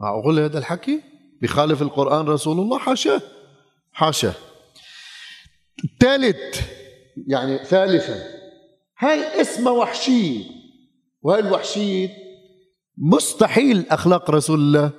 معقول 0.00 0.40
هذا 0.40 0.58
الحكي؟ 0.58 1.00
بخالف 1.42 1.82
القرآن 1.82 2.26
رسول 2.26 2.60
الله؟ 2.60 2.78
حاشاه 2.78 3.20
حاشاه 3.92 4.34
ثالث 6.00 6.60
يعني 7.26 7.64
ثالثا. 7.64 8.35
هاي 8.98 9.40
اسمها 9.40 9.72
وحشية 9.72 10.44
وهاي 11.22 11.40
الوحشية 11.40 12.08
مستحيل 12.98 13.86
أخلاق 13.90 14.30
رسول 14.30 14.58
الله 14.58 14.90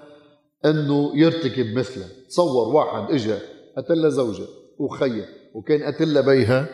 أنه 0.66 1.12
يرتكب 1.16 1.77
مثلها 1.77 2.08
تصور 2.30 2.75
واحد 2.75 3.12
إجا 3.12 3.39
قتل 3.77 4.12
زوجة 4.12 4.48
وخيه 4.80 5.25
وكان 5.54 5.94
قتل 5.94 6.25
بيها 6.25 6.68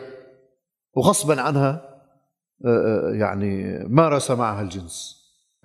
وغصبا 0.94 1.40
عنها 1.40 1.94
آه، 2.64 2.68
آه، 2.68 3.14
يعني 3.14 3.78
مارس 3.88 4.30
معها 4.30 4.62
الجنس. 4.62 5.16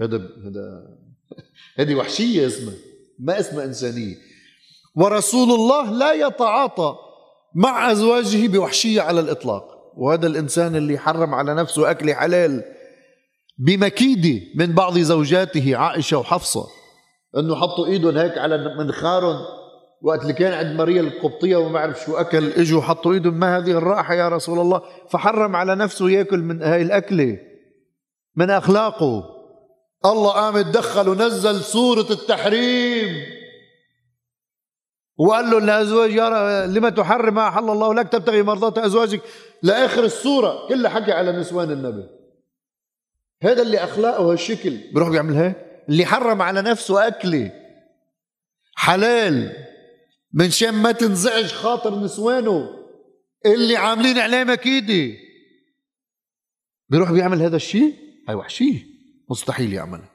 هذا 0.02 0.18
هذا 0.18 0.98
هذه 1.80 1.96
وحشية 1.96 2.48
اسمها 2.48 2.74
ما 3.20 3.40
اسمها 3.40 3.66
إنسانية. 3.66 4.16
ورسول 4.96 5.52
الله 5.52 5.92
لا 5.92 6.14
يتعاطى 6.14 6.96
مع 7.56 7.92
أزواجه 7.92 8.48
بوحشية 8.48 9.02
على 9.02 9.20
الإطلاق. 9.20 9.69
وهذا 9.98 10.28
الإنسان 10.28 10.76
اللي 10.76 10.98
حرم 10.98 11.36
على 11.36 11.54
نفسه 11.54 11.92
أكل 11.92 12.14
حلال 12.14 12.64
بمكيدة 13.58 14.46
من 14.56 14.74
بعض 14.74 14.98
زوجاته 14.98 15.78
عائشة 15.78 16.18
وحفصة. 16.18 16.68
أنه 17.38 17.56
حطوا 17.56 17.86
إيدهم 17.86 18.18
هيك 18.18 18.38
على 18.38 18.76
منخارهم 18.80 19.60
وقت 20.02 20.22
اللي 20.22 20.34
كان 20.34 20.54
عند 20.54 20.78
ماريا 20.78 21.02
القبطية 21.02 21.56
وما 21.58 21.74
بعرف 21.74 22.06
شو 22.06 22.18
أكل 22.18 22.52
إجوا 22.52 22.82
حطوا 22.82 23.14
إيدهم 23.14 23.34
ما 23.34 23.58
هذه 23.58 23.72
الرائحة 23.72 24.14
يا 24.14 24.30
رسول 24.30 24.60
الله؟ 24.60 24.82
فحرم 25.10 25.56
على 25.56 25.76
نفسه 25.76 26.10
يأكل 26.10 26.40
من 26.40 26.62
هاي 26.64 26.82
الأكلة 26.82 27.38
من 28.36 28.50
أخلاقه. 28.50 29.24
الله 30.06 30.32
قام 30.32 30.62
تدخل 30.62 31.10
ونزل 31.10 31.62
سورة 31.62 32.06
التحريم. 32.12 33.26
وقال 35.18 35.50
له 35.50 35.60
لأزواج 35.60 36.14
يا 36.14 36.66
لما 36.66 36.90
تحرم 36.90 37.34
ما 37.34 37.48
أحل 37.48 37.70
الله 37.70 37.94
لك 37.94 38.08
تبتغي 38.10 38.44
مرضات 38.44 38.78
أزواجك. 38.78 39.22
لآخر 39.64 40.04
السورة 40.04 40.68
كلها 40.68 40.92
حكي 40.92 41.12
على 41.12 41.32
نسوان 41.32 41.72
النبي. 41.72 42.04
هذا 43.44 43.62
اللي 43.62 43.78
أخلاقه 43.78 44.32
هالشكل 44.32 44.78
بروح 44.94 45.10
بيعمل 45.10 45.36
هيك؟ 45.36 45.56
اللي 45.90 46.06
حرم 46.06 46.42
على 46.42 46.62
نفسه 46.62 47.08
أكلة. 47.08 47.52
حلال. 48.76 49.56
من 50.34 50.50
شان 50.50 50.74
ما 50.74 50.92
تنزعج 50.92 51.46
خاطر 51.46 52.00
نسوانه. 52.00 52.70
اللي 53.46 53.78
عاملين 53.78 54.18
عليه 54.18 54.44
مكيدة 54.44 55.18
بيروح 56.90 57.12
بيعمل 57.12 57.42
هذا 57.42 57.56
الشيء؟ 57.56 57.94
هاي 58.30 58.36
وحشية 58.36 58.80
مستحيل 59.30 59.74
يعملها 59.74 60.10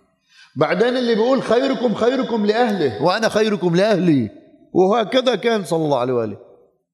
بعدين 0.56 0.96
اللي 0.96 1.14
بيقول 1.14 1.42
خيركم 1.42 1.94
خيركم 1.94 2.46
لأهله. 2.46 3.02
وأنا 3.02 3.28
خيركم 3.28 3.76
لأهلي. 3.76 4.30
وهكذا 4.72 5.34
كان 5.34 5.64
صلى 5.64 5.84
الله 5.84 5.98
عليه 5.98 6.12
وآله. 6.12 6.38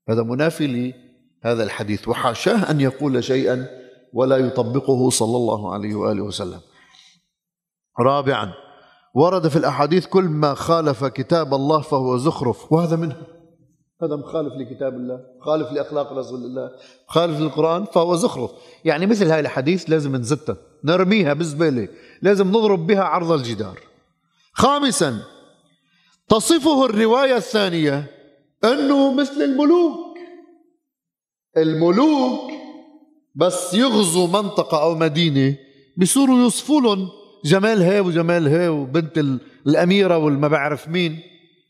هذا 0.08 0.22
منافي 0.22 0.64
لهذا 1.44 1.62
الحديث. 1.62 2.08
وحاشاه 2.08 2.70
أن 2.70 2.80
يقول 2.80 3.24
شيئا 3.24 3.66
ولا 4.12 4.36
يطبقه 4.36 5.10
صلى 5.10 5.36
الله 5.36 5.72
عليه 5.72 5.94
وآله 5.94 6.22
وسلم. 6.22 6.60
رابعا 8.00 8.52
ورد 9.14 9.48
في 9.48 9.56
الأحاديث 9.56 10.06
كل 10.06 10.24
ما 10.24 10.54
خالف 10.54 11.04
كتاب 11.04 11.54
الله 11.54 11.80
فهو 11.80 12.16
زخرف 12.16 12.72
وهذا 12.72 12.96
منه. 12.96 13.16
هذا 14.02 14.16
مخالف 14.16 14.52
لكتاب 14.54 14.94
الله 14.94 15.20
مخالف 15.40 15.72
لأخلاق 15.72 16.12
رسول 16.12 16.40
الله 16.40 16.70
مخالف 17.08 17.40
للقرآن 17.40 17.84
فهو 17.84 18.16
زخرف. 18.16 18.50
يعني 18.84 19.06
مثل 19.06 19.30
هاي 19.30 19.40
الحديث 19.40 19.90
لازم 19.90 20.16
نزتها 20.16 20.56
نرميها 20.84 21.32
بالزبالة 21.32 21.88
لازم 22.22 22.48
نضرب 22.48 22.86
بها 22.86 23.02
عرض 23.02 23.32
الجدار. 23.32 23.78
خامسا 24.52 25.18
تصفه 26.28 26.84
الرواية 26.84 27.36
الثانية 27.36 28.10
أنه 28.64 29.14
مثل 29.14 29.42
الملوك. 29.42 30.09
الملوك 31.56 32.50
بس 33.34 33.74
يغزوا 33.74 34.26
منطقة 34.26 34.82
أو 34.82 34.94
مدينة 34.94 35.56
بيصيروا 35.96 36.38
يوصفوا 36.38 36.80
لهم 36.80 37.08
جمال 37.44 37.82
هي 37.82 38.00
وجمال 38.00 38.48
هي 38.48 38.68
وبنت 38.68 39.24
الأميرة 39.66 40.18
والما 40.18 40.48
بعرف 40.48 40.88
مين. 40.88 41.18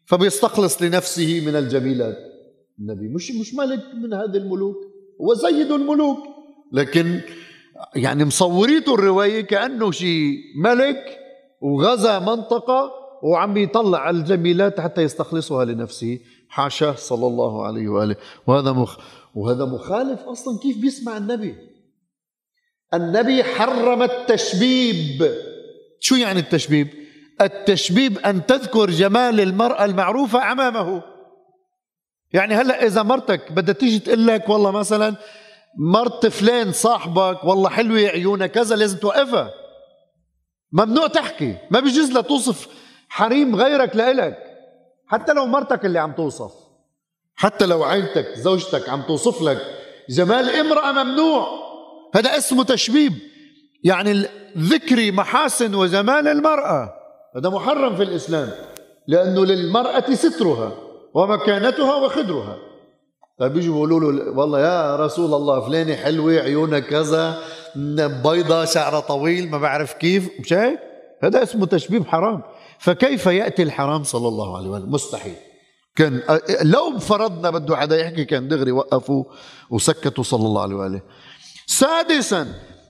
فبيستخلص 0.07 0.83
لنفسه 0.83 1.43
من 1.47 1.57
الجميلات. 1.57 2.17
النبي 2.79 3.09
مش 3.09 3.31
مش 3.31 3.55
ملك 3.55 3.81
من 4.03 4.15
هذه 4.15 4.37
الملوك 4.37 4.77
هو 5.21 5.35
سيد 5.35 5.71
الملوك. 5.71 6.19
لكن 6.73 7.21
يعني 7.97 8.25
مصوريته 8.25 8.95
الرواية 8.95 9.41
كأنه 9.41 9.91
شيء 9.91 10.37
ملك 10.57 11.19
وغزا 11.61 12.19
منطقة 12.19 12.91
وعم 13.23 13.57
يطلع 13.57 14.11
الجميلات 14.11 14.81
حتى 14.81 15.03
يستخلصها 15.03 15.65
لنفسه. 15.65 16.19
حاشاه 16.49 16.95
صلى 16.95 17.27
الله 17.27 17.67
عليه 17.67 17.89
وآله. 17.89 18.17
وهذا 18.47 18.73
مخ 18.73 18.99
وهذا 19.35 19.65
مخالف 19.65 20.23
أصلا 20.23 20.59
كيف 20.59 20.79
بيسمع 20.79 21.17
النبي. 21.17 21.57
النبي 22.95 23.45
حرم 23.45 24.03
التشبيب. 24.03 25.35
شو 26.01 26.15
يعني 26.15 26.41
التشبيب؟ 26.41 26.89
التشبيب 27.41 28.19
أن 28.19 28.47
تذكر 28.47 28.91
جمال 28.91 29.41
المرأة 29.41 29.85
المعروفة 29.85 30.53
أمامه. 30.53 31.03
يعني 32.33 32.55
هلأ 32.55 32.87
إذا 32.87 33.03
مرتك 33.03 33.53
بدها 33.53 33.75
تيجي 33.75 33.99
تقول 33.99 34.27
لك 34.27 34.49
والله 34.49 34.71
مثلا 34.71 35.17
مرت 35.79 36.27
فلان 36.27 36.73
صاحبك 36.73 37.45
والله 37.45 37.69
حلوة 37.69 37.99
عيونها 37.99 38.47
كذا 38.47 38.77
لازم 38.77 38.99
توقفها. 38.99 39.51
ممنوع 40.73 41.07
تحكي. 41.07 41.57
ما 41.71 41.81
بيجوز 41.81 42.11
لها 42.13 42.23
توصف 42.23 42.69
حريم 43.09 43.57
غيرك 43.57 43.97
لإلك. 43.97 44.39
حتى 45.07 45.33
لو 45.33 45.47
مرتك 45.47 45.85
اللي 45.85 45.99
عم 45.99 46.13
توصف. 46.13 46.53
حتى 47.41 47.67
لو 47.67 47.85
عيلتك 47.85 48.27
زوجتك 48.35 48.89
عم 48.89 49.03
توصف 49.03 49.43
لك 49.43 49.59
جمال 50.11 50.51
امرأة 50.51 50.93
ممنوع. 50.93 51.47
هذا 52.15 52.37
اسمه 52.39 52.65
تشبيب 52.65 53.13
يعني 53.85 54.27
ذكر 54.59 55.13
محاسن 55.13 55.75
وجمال 55.75 56.29
المرأة. 56.29 56.93
هذا 57.37 57.49
محرم 57.49 57.97
في 57.97 58.03
الإسلام 58.03 58.51
لأنه 59.09 59.45
للمرأة 59.47 60.15
سترها 60.15 60.73
ومكانتها 61.15 61.95
وخدرها. 61.95 62.57
طيب 63.39 63.53
بيجوا 63.53 63.75
بيقولوا 63.75 64.13
له 64.13 64.39
والله 64.39 64.61
يا 64.61 64.97
رسول 64.97 65.35
الله 65.35 65.61
فلانة 65.61 65.95
حلوة 65.95 66.33
عيونها 66.33 66.79
كذا 66.79 67.39
بيضة 68.25 68.65
شعرها 68.65 69.01
طويل 69.01 69.51
ما 69.51 69.59
بعرف 69.59 69.93
كيف. 69.93 70.31
مش 70.41 70.53
هيك؟ 70.53 70.79
هذا 71.23 71.43
اسمه 71.43 71.67
تشبيب 71.67 72.07
حرام. 72.07 72.43
فكيف 72.79 73.27
يأتي 73.27 73.63
الحرام؟ 73.63 74.03
صلى 74.03 74.29
الله 74.29 74.57
عليه 74.57 74.69
وسلم. 74.69 74.93
مستحيل. 74.93 75.35
كان 76.01 76.23
لو 76.63 76.99
فرضنا 76.99 77.51
بده 77.51 77.77
حدا 77.77 77.97
يحكي 78.01 78.25
كان 78.25 78.49
دغري 78.49 78.73
وقفوا 78.73 79.25
وسكتوا 79.71 80.25
صلى 80.25 80.47
الله 80.47 80.63
عليه 80.63 80.77
وآله. 80.77 81.01
سادسا 81.67 82.43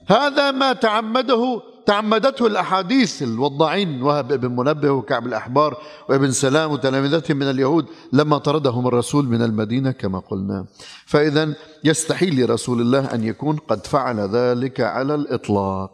هذا 0.07 0.51
ما 0.51 0.73
تعمده 0.73 1.61
تعمدته 1.85 2.47
الأحاديث 2.47 3.23
الوضاعين 3.23 4.01
وهب 4.01 4.33
بن 4.33 4.51
منبه 4.55 4.91
وكعب 4.91 5.27
الأحبار 5.27 5.77
وابن 6.09 6.31
سلام 6.31 6.71
وتلامذتهم 6.71 7.37
من 7.37 7.49
اليهود 7.49 7.85
لما 8.13 8.37
طردهم 8.37 8.87
الرسول 8.87 9.25
من 9.25 9.41
المدينة 9.41 9.91
كما 9.91 10.19
قلنا. 10.19 10.65
فإذا 11.05 11.53
يستحيل 11.83 12.41
لرسول 12.41 12.81
الله 12.81 13.13
أن 13.13 13.23
يكون 13.23 13.57
قد 13.57 13.87
فعل 13.87 14.19
ذلك 14.19 14.79
على 14.79 15.15
الإطلاق. 15.15 15.91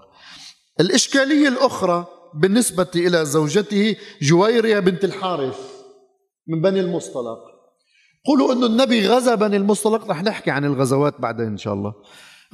الإشكالية 0.79 1.47
الأخرى 1.47 2.05
بالنسبة 2.33 2.87
إلى 2.95 3.25
زوجته 3.25 3.95
جويرية 4.21 4.79
بنت 4.79 5.03
الحارث. 5.03 5.76
من 6.47 6.61
بني 6.61 6.79
المصطلق. 6.79 7.39
قولوا 8.25 8.53
أن 8.53 8.63
النبي 8.63 9.07
غزا 9.07 9.35
بني 9.35 9.57
المصطلق 9.57 10.09
رح 10.09 10.23
نحكي 10.23 10.51
عن 10.51 10.65
الغزوات 10.65 11.21
بعدين 11.21 11.45
إن 11.45 11.57
شاء 11.57 11.73
الله. 11.73 11.93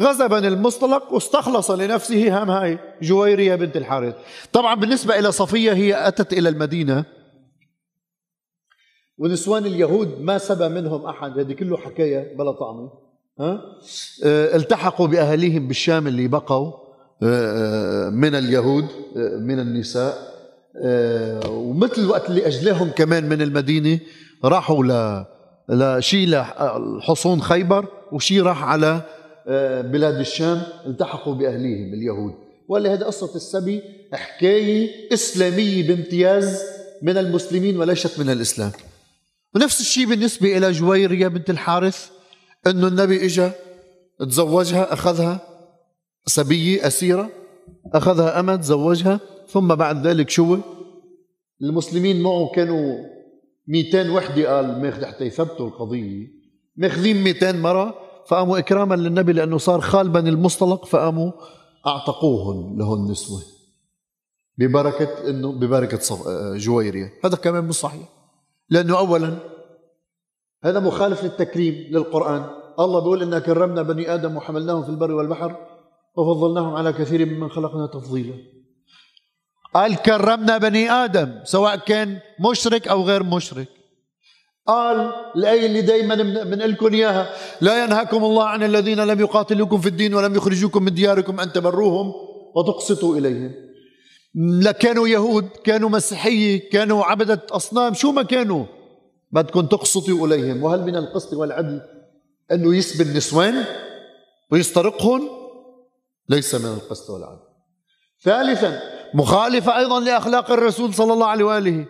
غزا 0.01 0.27
بني 0.27 0.47
المصطلق 0.47 1.13
واستخلص 1.13 1.71
لنفسه 1.71 2.43
هم 2.43 2.51
هاي 2.51 2.79
جويرية 3.01 3.55
بنت 3.55 3.77
الحارث. 3.77 4.15
طبعا 4.53 4.75
بالنسبة 4.75 5.19
إلى 5.19 5.31
صفية 5.31 5.73
هي 5.73 6.07
أتت 6.07 6.33
إلى 6.33 6.49
المدينة. 6.49 7.05
ونسوان 9.17 9.65
اليهود 9.65 10.21
ما 10.21 10.37
سبى 10.37 10.69
منهم 10.69 11.05
أحد. 11.05 11.39
هذه 11.39 11.53
كله 11.53 11.77
حكاية 11.77 12.37
بلا 12.37 12.51
طعمة 12.51 12.91
ها؟ 13.39 13.61
آه 14.25 14.55
التحقوا 14.55 15.07
بأهليهم 15.07 15.67
بالشام 15.67 16.07
اللي 16.07 16.27
بقوا 16.27 16.71
آه 17.23 18.09
من 18.09 18.35
اليهود 18.35 18.85
من 19.39 19.59
النساء. 19.59 20.32
ومثل 21.49 22.01
الوقت 22.01 22.29
اللي 22.29 22.47
أجلاهم 22.47 22.89
كمان 22.89 23.29
من 23.29 23.41
المدينة 23.41 23.99
راحوا 24.43 24.83
ل 24.83 25.25
لشي 25.69 26.25
لحصون 26.25 27.41
خيبر 27.41 27.87
وشي 28.11 28.41
راح 28.41 28.63
على 28.63 29.01
آه، 29.47 29.81
بلاد 29.81 30.19
الشام 30.19 30.61
التحقوا 30.85 31.35
بأهليهم 31.35 31.93
اليهود. 31.93 32.33
ولا 32.67 32.93
هذه 32.93 33.03
قصة 33.03 33.35
السبي 33.35 33.81
حكاية 34.13 34.89
إسلامية 35.13 35.87
بامتياز 35.87 36.61
من 37.01 37.17
المسلمين 37.17 37.77
وليست 37.77 38.19
من 38.19 38.29
الإسلام. 38.29 38.71
ونفس 39.55 39.81
الشيء 39.81 40.05
بالنسبة 40.05 40.57
إلى 40.57 40.71
جويرية 40.71 41.27
بنت 41.27 41.49
الحارث 41.49 42.09
أنه 42.67 42.87
النبي 42.87 43.25
إجا 43.25 43.51
تزوجها 44.19 44.93
أخذها 44.93 45.39
سبية 46.25 46.87
أسيرة 46.87 47.29
أخذها 47.93 48.39
أمة 48.39 48.55
تزوجها. 48.55 49.19
ثم 49.53 49.75
بعد 49.75 50.07
ذلك 50.07 50.29
شو؟ 50.29 50.57
المسلمين 51.61 52.23
معه 52.23 52.51
كانوا 52.55 52.97
200 53.67 54.09
وحدة 54.11 54.55
قال 54.55 54.81
ماخذ 54.81 55.05
حتى 55.05 55.23
يثبتوا 55.23 55.67
القضية. 55.67 56.27
ماخذين 56.75 57.23
200 57.23 57.51
مرة 57.51 57.95
فقاموا 58.27 58.57
إكراما 58.57 58.95
للنبي 58.95 59.33
لأنه 59.33 59.57
صار 59.57 59.81
خال 59.81 60.09
بني 60.09 60.29
المصطلق 60.29 60.85
فقاموا 60.85 61.31
أعتقوهن 61.87 62.77
له 62.77 62.93
النسوة 62.93 63.41
ببركة 64.57 65.29
إنه 65.29 65.51
ببركة 65.51 65.99
جويرية 66.55 67.13
هذا 67.25 67.35
كمان 67.35 67.63
مش 67.63 67.75
صحيح. 67.75 68.09
لأنه 68.69 68.97
أولا 68.97 69.33
هذا 70.63 70.79
مخالف 70.79 71.23
للتكريم 71.23 71.73
للقرآن. 71.73 72.45
الله 72.79 72.99
بيقول 72.99 73.23
إنا 73.23 73.39
كرمنا 73.39 73.81
بني 73.81 74.13
آدم 74.13 74.37
وحملناهم 74.37 74.83
في 74.83 74.89
البر 74.89 75.11
والبحر 75.11 75.55
وفضلناهم 76.15 76.75
على 76.75 76.93
كثير 76.93 77.25
ممن 77.25 77.49
خلقنا 77.49 77.87
تفضيلا. 77.87 78.33
قال 79.73 79.95
كرمنا 79.95 80.57
بني 80.57 80.91
آدم 80.91 81.39
سواء 81.43 81.75
كان 81.75 82.19
مشرك 82.39 82.87
أو 82.87 83.03
غير 83.03 83.23
مشرك. 83.23 83.67
قال 84.67 85.13
الآية 85.35 85.65
اللي 85.65 85.81
دايما 85.81 86.15
بنقول 86.43 86.71
لكم 86.71 86.93
إياها 86.93 87.29
لا 87.61 87.83
ينهاكم 87.83 88.23
الله 88.23 88.43
عن 88.43 88.63
الذين 88.63 88.99
لم 88.99 89.19
يقاتلوكم 89.19 89.81
في 89.81 89.89
الدين 89.89 90.13
ولم 90.13 90.35
يخرجوكم 90.35 90.83
من 90.83 90.93
دياركم 90.93 91.39
أن 91.39 91.51
تبروهم 91.51 92.13
وتقسطوا 92.55 93.17
إليهم. 93.17 93.51
لا 94.35 94.71
كانوا 94.71 95.07
يهود 95.07 95.49
كانوا 95.63 95.89
مسيحية 95.89 96.69
كانوا 96.69 97.03
عبدة 97.03 97.41
أصنام 97.51 97.93
شو 97.93 98.11
ما 98.11 98.23
كانوا. 98.23 98.65
بدكم 99.31 99.65
تقسطوا 99.65 100.27
إليهم. 100.27 100.63
وهل 100.63 100.83
من 100.83 100.95
القسط 100.95 101.33
والعدل 101.33 101.81
أنه 102.51 102.75
يسبي 102.75 103.03
النسوان 103.03 103.65
ويسترقهم؟ 104.51 105.29
ليس 106.29 106.55
من 106.55 106.73
القسط 106.73 107.09
والعدل. 107.09 107.39
ثالثا 108.23 108.92
مخالفة 109.13 109.77
أيضا 109.77 109.99
لأخلاق 109.99 110.51
الرسول 110.51 110.93
صلى 110.93 111.13
الله 111.13 111.27
عليه 111.27 111.45
وآله. 111.45 111.85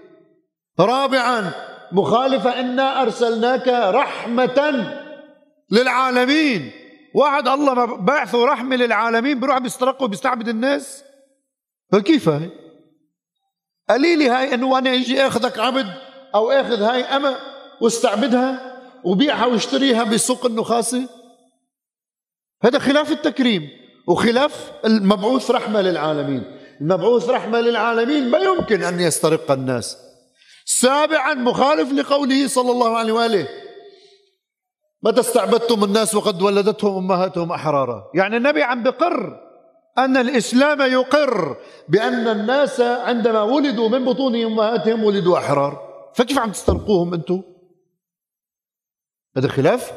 رابعا 0.80 1.52
مخالفة 1.92 2.60
إنا 2.60 3.02
أرسلناك 3.02 3.68
رحمة 3.68 4.88
للعالمين. 5.72 6.72
واحد 7.16 7.48
الله 7.48 7.86
بعثه 7.86 8.46
رحمة 8.46 8.76
للعالمين 8.76 9.40
بيروح 9.40 9.58
بيسترق 9.58 10.02
وبيستعبد 10.02 10.48
الناس. 10.48 11.04
فكيف 11.92 12.30
هاي؟ 12.30 12.50
قليلي 13.90 14.30
هاي 14.30 14.54
إنه 14.54 14.78
أنا 14.78 14.94
إجي 14.94 15.28
أخذك 15.28 15.60
عبد 15.60 15.88
أو 16.36 16.52
أخذ 16.52 16.82
هاي 16.82 17.04
اما 17.04 17.36
واستعبدها 17.82 18.74
وبيعها 19.04 19.46
واشتريها 19.46 20.04
بسوق 20.04 20.46
النخاسه 20.46 21.10
هذا 22.64 22.80
خلاف 22.80 23.12
التكريم 23.12 23.70
وخلاف 24.08 24.72
المبعوث 24.86 25.52
رحمة 25.52 25.82
للعالمين. 25.82 26.53
المبعوث 26.82 27.30
رحمة 27.30 27.60
للعالمين 27.60 28.30
ما 28.30 28.38
يمكن 28.38 28.84
أن 28.84 29.00
يسترق 29.00 29.52
الناس. 29.52 29.98
سابعا 30.66 31.34
مخالف 31.34 31.92
لقوله 31.92 32.48
صلى 32.48 32.72
الله 32.72 32.98
عليه 32.98 33.14
وآله 33.14 33.48
متى 35.04 35.20
استعبدتم 35.20 35.84
الناس 35.84 36.16
وقد 36.16 36.42
ولدتهم 36.42 36.98
أمهاتهم 36.98 37.52
أحرارا. 37.52 38.04
يعني 38.16 38.38
النبي 38.38 38.64
عم 38.64 38.84
بقر 38.84 39.40
أن 39.98 40.18
الإسلام 40.18 40.82
يقر 40.82 41.58
بأن 41.90 42.28
الناس 42.28 42.82
عندما 42.82 43.42
ولدوا 43.42 43.90
من 43.90 44.06
بطون 44.06 44.36
أمهاتهم 44.36 45.04
ولدوا 45.04 45.38
أحرار. 45.38 45.94
فكيف 46.16 46.40
عم 46.40 46.52
تسترقوهم 46.52 47.14
أنتم 47.14 47.42
هذا 49.38 49.48
خلاف 49.48 49.92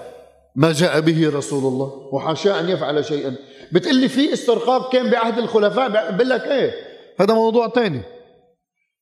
ما 0.57 0.73
جاء 0.73 1.01
به 1.01 1.37
رسول 1.37 1.73
الله 1.73 2.09
وحاشا 2.13 2.61
أن 2.61 2.69
يفعل 2.69 3.05
شيئا. 3.05 3.37
بتقول 3.73 3.95
لي 3.97 4.09
في 4.09 4.33
استرقاق 4.33 4.93
كان 4.93 5.11
بعهد 5.11 5.39
الخلفاء؟ 5.39 5.89
بقول 5.89 6.29
لك 6.29 6.45
إيه؟ 6.45 6.73
هذا 7.21 7.35
موضوع 7.35 7.69
ثاني 7.69 8.03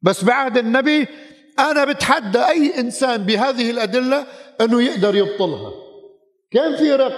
بس 0.03 0.25
بعهد 0.25 0.59
النبي 0.59 1.07
أنا 1.59 1.85
بتحدى 1.85 2.39
أي 2.39 2.73
إنسان 2.79 3.23
بهذه 3.23 3.71
الأدلة 3.71 4.27
أنه 4.61 4.83
يقدر 4.83 5.17
يبطلها. 5.17 5.73
كان 6.51 6.77
في 6.77 6.93
رق. 6.93 7.13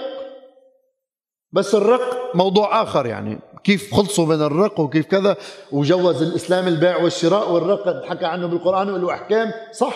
بس 1.51 1.75
الرق 1.75 2.31
موضوع 2.35 2.81
آخر 2.83 3.05
يعني. 3.05 3.39
كيف 3.63 3.93
خلصوا 3.93 4.25
من 4.25 4.41
الرق 4.41 4.79
وكيف 4.79 5.05
كذا؟ 5.05 5.37
وجوز 5.71 6.21
الإسلام 6.21 6.67
البيع 6.67 6.97
والشراء 6.97 7.51
والرق 7.51 8.05
حكى 8.05 8.25
عنه 8.25 8.47
بالقرآن 8.47 8.89
وله 8.89 9.13
أحكام 9.13 9.51
صح. 9.71 9.95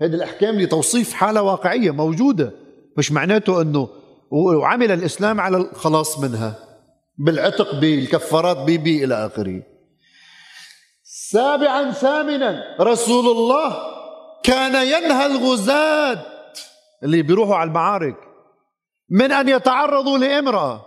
هذه 0.00 0.14
الأحكام 0.14 0.60
لتوصيف 0.60 1.12
حالة 1.12 1.42
واقعية 1.42 1.90
موجودة. 1.90 2.52
مش 2.96 3.12
معناته 3.12 3.62
أنه 3.62 3.88
وعمل 4.30 4.92
الإسلام 4.92 5.40
على 5.40 5.56
الخلاص 5.56 6.18
منها. 6.18 6.65
بالعتق 7.18 7.74
بالكفارات 7.74 8.56
بي 8.56 8.78
بي 8.78 9.04
إلى 9.04 9.26
آخره. 9.26 9.62
سابعا 11.02 11.90
ثامنا 11.90 12.76
رسول 12.80 13.36
الله 13.36 13.76
كان 14.42 14.74
ينهى 14.74 15.26
الغزاة 15.26 16.26
اللي 17.02 17.22
بيروحوا 17.22 17.54
على 17.54 17.68
المعارك 17.68 18.16
من 19.10 19.32
أن 19.32 19.48
يتعرضوا 19.48 20.18
لإمرأة 20.18 20.86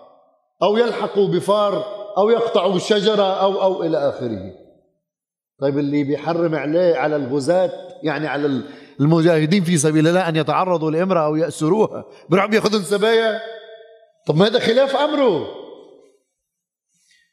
أو 0.63 0.77
يلحقوا 0.77 1.27
بفار 1.27 1.85
أو 2.17 2.29
يقطعوا 2.29 2.79
شجرة 2.79 3.41
أو 3.41 3.61
أو 3.61 3.83
إلى 3.83 4.09
آخره. 4.09 4.51
طيب 5.61 5.79
اللي 5.79 6.03
بيحرم 6.03 6.55
عليه 6.55 6.95
على 6.95 7.15
الغزاة 7.15 7.71
يعني 8.03 8.27
على 8.27 8.61
المجاهدين 8.99 9.63
في 9.63 9.77
سبيل 9.77 10.07
الله 10.07 10.29
أن 10.29 10.35
يتعرضوا 10.35 10.91
لإمرأة 10.91 11.25
أو 11.25 11.35
يأسروها 11.35 12.05
بيروحوا 12.29 12.49
بياخذوا 12.49 12.81
سبايا. 12.81 13.41
طب 14.27 14.35
ما 14.35 14.47
هذا 14.47 14.59
خلاف 14.59 14.95
أمره. 14.95 15.58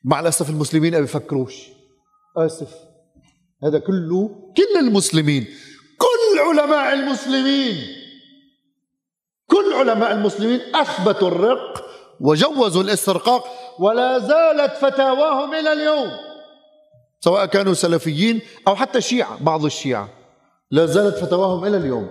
مع 0.07 0.21
الأسف 0.21 0.51
المسلمين 0.51 0.93
ما 0.93 1.01
بيفكروش. 1.01 1.55
آسف. 2.37 2.75
هذا 3.65 3.79
كله 3.79 4.53
كل 4.57 4.79
المسلمين. 4.87 5.47
كل 5.99 6.39
علماء 6.39 6.93
المسلمين. 6.93 7.77
كل 9.47 9.73
علماء 9.73 10.13
المسلمين 10.13 10.61
أثبتوا 10.75 11.29
الرق 11.29 11.87
وجوزوا 12.21 12.83
الاسترقاق 12.83 13.45
ولا 13.79 14.19
زالت 14.19 14.73
فتاواهم 14.73 15.55
إلى 15.55 15.73
اليوم. 15.73 16.11
سواء 17.21 17.47
كانوا 17.47 17.75
سلفيين 17.75 18.41
أو 18.69 18.77
حتى 18.77 19.01
شيعة 19.01 19.45
بعض 19.45 19.65
الشيعة. 19.65 20.09
لا 20.71 20.87
زالت 20.87 21.17
فتاواهم 21.17 21.65
إلى 21.65 21.77
اليوم. 21.77 22.09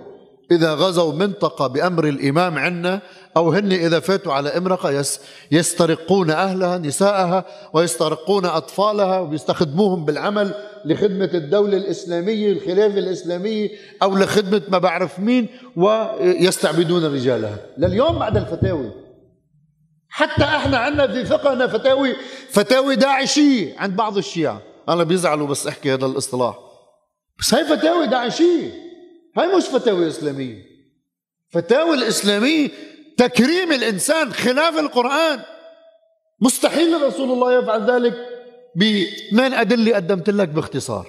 إذا 0.50 0.74
غزوا 0.74 1.12
منطقة 1.12 1.66
بأمر 1.66 2.08
الإمام 2.08 2.58
عنا 2.58 3.00
أو 3.36 3.52
هن 3.52 3.72
إذا 3.72 4.00
فاتوا 4.00 4.32
على 4.32 4.48
امرأة 4.48 5.04
يسترقون 5.50 6.30
أهلها 6.30 6.78
نساءها 6.78 7.44
ويسترقون 7.72 8.46
أطفالها 8.46 9.20
ويستخدموهم 9.20 10.04
بالعمل 10.04 10.54
لخدمة 10.84 11.30
الدولة 11.34 11.76
الإسلامية 11.76 12.52
الخلافة 12.52 12.98
الإسلامية 12.98 13.70
أو 14.02 14.16
لخدمة 14.16 14.62
ما 14.68 14.78
بعرف 14.78 15.20
مين 15.20 15.48
ويستعبدون 15.76 17.04
رجالها. 17.04 17.58
لليوم 17.78 18.18
بعد 18.18 18.36
الفتاوي 18.36 18.90
حتى 20.08 20.44
إحنا 20.44 20.78
عندنا 20.78 21.06
في 21.06 21.24
فقهنا 21.24 21.66
فتاوي 21.66 22.16
فتاوي 22.50 22.96
داعشية 22.96 23.78
عند 23.78 23.96
بعض 23.96 24.16
الشيعة. 24.16 24.62
أنا 24.88 25.04
بيزعلوا 25.04 25.46
بس 25.46 25.66
أحكي 25.66 25.94
هذا 25.94 26.06
الإصطلاح. 26.06 26.58
بس 27.40 27.54
هاي 27.54 27.64
فتاوي 27.64 28.06
داعشية. 28.06 28.72
هاي 29.36 29.56
مش 29.56 29.64
فتاوي 29.64 30.08
إسلامية. 30.08 30.62
فتاوي 31.50 31.94
الإسلامية 31.94 32.68
تكريم 33.16 33.72
الإنسان 33.72 34.32
خلاف 34.32 34.78
القرآن. 34.78 35.42
مستحيل 36.40 37.02
رسول 37.02 37.32
الله 37.32 37.58
يفعل 37.58 37.90
ذلك 37.90 38.14
بمن 38.76 39.54
أدلة 39.54 39.96
قدمت 39.96 40.30
لك 40.30 40.48
باختصار. 40.48 41.06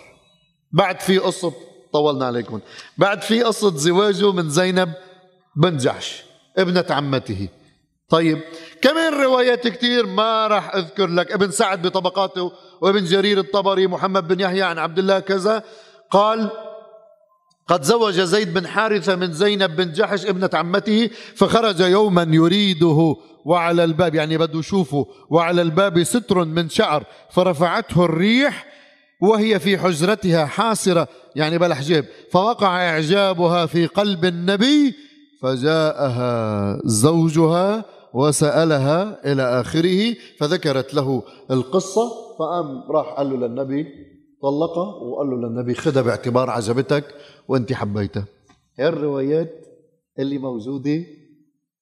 بعد 0.71 0.99
في 0.99 1.17
قصة 1.17 1.53
طولنا 1.93 2.25
عليكم. 2.25 2.59
بعد 2.97 3.21
في 3.21 3.43
قصة 3.43 3.75
زواجه 3.75 4.31
من 4.31 4.49
زينب 4.49 4.93
بن 5.55 5.77
جحش 5.77 6.23
ابنة 6.57 6.85
عمته. 6.89 7.49
طيب 8.09 8.41
كمان 8.81 9.13
روايات 9.23 9.67
كتير 9.67 10.05
ما 10.05 10.47
راح 10.47 10.75
أذكر 10.75 11.07
لك. 11.07 11.31
ابن 11.31 11.51
سعد 11.51 11.87
بطبقاته 11.87 12.51
وابن 12.81 13.05
جرير 13.05 13.39
الطبري 13.39 13.87
محمد 13.87 14.27
بن 14.27 14.39
يحيى 14.39 14.63
عن 14.63 14.77
عبد 14.77 14.99
الله 14.99 15.19
كذا 15.19 15.63
قال 16.11 16.49
قد 17.67 17.83
زوج 17.83 18.19
زيد 18.21 18.53
بن 18.53 18.67
حارثة 18.67 19.15
من 19.15 19.33
زينب 19.33 19.75
بن 19.75 19.91
جحش 19.91 20.25
ابنة 20.25 20.49
عمته 20.53 21.09
فخرج 21.35 21.79
يوما 21.79 22.27
يريده 22.29 23.15
وعلى 23.45 23.83
الباب 23.83 24.15
يعني 24.15 24.37
بده 24.37 24.59
يشوفه 24.59 25.05
وعلى 25.29 25.61
الباب 25.61 26.03
ستر 26.03 26.45
من 26.45 26.69
شعر 26.69 27.03
فرفعته 27.31 28.05
الريح 28.05 28.65
وهي 29.21 29.59
في 29.59 29.77
حجرتها 29.77 30.45
حاسرة 30.45 31.07
يعني 31.35 31.57
بلا 31.57 31.75
حجاب 31.75 32.05
فوقع 32.31 32.89
إعجابها 32.89 33.65
في 33.65 33.85
قلب 33.85 34.25
النبي 34.25 34.95
فجاءها 35.41 36.79
زوجها 36.85 37.85
وسألها 38.13 39.31
إلى 39.31 39.43
آخره 39.61 40.15
فذكرت 40.39 40.93
له 40.93 41.23
القصة 41.51 42.11
فقام 42.39 42.91
راح 42.91 43.07
قال 43.07 43.29
له 43.29 43.47
للنبي 43.47 43.85
طلقها 44.41 44.95
وقال 45.03 45.29
له 45.29 45.47
للنبي 45.47 45.73
خذها 45.73 46.01
باعتبار 46.01 46.49
عجبتك 46.49 47.03
وانت 47.47 47.73
حبيتها. 47.73 48.25
هي 48.79 48.87
الروايات 48.87 49.65
اللي 50.19 50.37
موجودة 50.37 51.03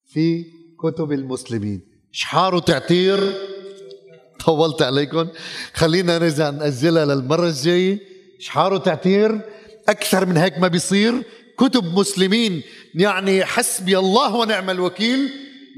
في 0.06 0.46
كتب 0.80 1.12
المسلمين؟ 1.12 1.82
شحار 2.12 2.56
وتعتير. 2.56 3.34
طولت 4.46 4.82
عليكم. 4.82 5.28
خلينا 5.74 6.20
نرجع 6.20 6.50
نأجلها 6.50 7.06
للمرة 7.06 7.48
الجاية. 7.48 8.00
شحار 8.40 8.74
وتعتير 8.74 9.42
أكثر 9.90 10.26
من 10.26 10.38
هيك 10.38 10.60
ما 10.60 10.68
بيصير. 10.68 11.24
كتب 11.58 11.84
مسلمين 12.00 12.62
يعني 12.96 13.46
حسبي 13.46 13.98
الله 13.98 14.36
ونعم 14.36 14.70
الوكيل. 14.70 15.30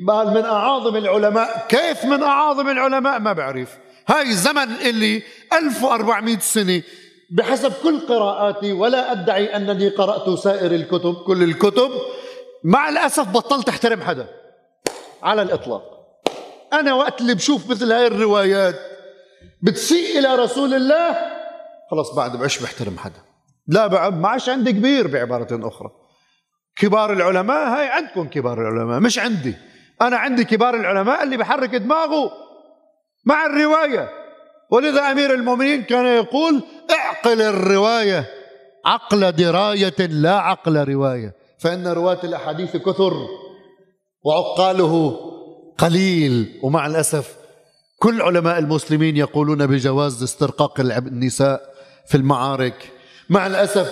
قال 0.07 0.27
من 0.27 0.45
أعاظم 0.45 0.95
العلماء. 0.95 1.67
كيف 1.69 2.05
من 2.05 2.23
أعاظم 2.23 2.69
العلماء؟ 2.69 3.19
ما 3.19 3.33
بعرف. 3.33 3.77
هاي 4.07 4.29
الزمن 4.29 4.71
اللي 4.89 5.21
1400 5.53 6.39
سنة 6.39 6.83
بحسب 7.31 7.73
كل 7.83 7.99
قراءاتي 7.99 8.73
ولا 8.73 9.11
أدعي 9.11 9.55
أنني 9.55 9.89
قرأت 9.89 10.39
سائر 10.39 10.71
الكتب. 10.71 11.13
كل 11.13 11.43
الكتب. 11.43 11.91
مع 12.63 12.89
الأسف 12.89 13.27
بطلت 13.27 13.69
أحترم 13.69 14.01
حدا. 14.01 14.27
على 15.23 15.41
الإطلاق. 15.41 15.83
أنا 16.73 16.93
وقت 16.93 17.21
اللي 17.21 17.35
بشوف 17.35 17.69
مثل 17.71 17.91
هاي 17.91 18.07
الروايات 18.07 18.75
بتسيء 19.61 20.19
إلى 20.19 20.35
رسول 20.35 20.73
الله 20.73 21.15
خلص 21.91 22.13
بعد 22.13 22.37
بعش 22.37 22.59
بحترم 22.59 22.97
حدا. 22.97 23.21
لا 23.67 24.09
ما 24.09 24.27
عادش 24.27 24.49
عندي 24.49 24.71
كبير 24.71 25.07
بعبارة 25.07 25.67
أخرى. 25.67 25.89
كبار 26.75 27.13
العلماء 27.13 27.67
هاي 27.67 27.87
عندكم 27.87 28.27
كبار 28.27 28.61
العلماء 28.61 28.99
مش 28.99 29.19
عندي. 29.19 29.55
أنا 30.01 30.17
عندي 30.17 30.43
كبار 30.43 30.75
العلماء 30.75 31.23
اللي 31.23 31.37
بحرك 31.37 31.75
دماغه 31.75 32.31
مع 33.25 33.45
الرواية. 33.45 34.09
ولذا 34.71 35.11
أمير 35.11 35.33
المؤمنين 35.33 35.83
كان 35.83 36.05
يقول 36.05 36.61
اعقل 37.17 37.41
الرواية. 37.41 38.25
عقل 38.85 39.31
دراية 39.31 39.95
لا 39.99 40.39
عقل 40.39 40.89
رواية. 40.89 41.33
فإن 41.59 41.87
رواة 41.87 42.19
الأحاديث 42.23 42.77
كثر 42.77 43.13
وعقاله 44.23 45.19
قليل. 45.77 46.59
ومع 46.63 46.87
الأسف 46.87 47.35
كل 47.99 48.21
علماء 48.21 48.59
المسلمين 48.59 49.17
يقولون 49.17 49.67
بجواز 49.67 50.23
استرقاق 50.23 50.79
النساء 50.79 51.61
في 52.07 52.17
المعارك. 52.17 52.91
مع 53.29 53.47
الأسف 53.47 53.91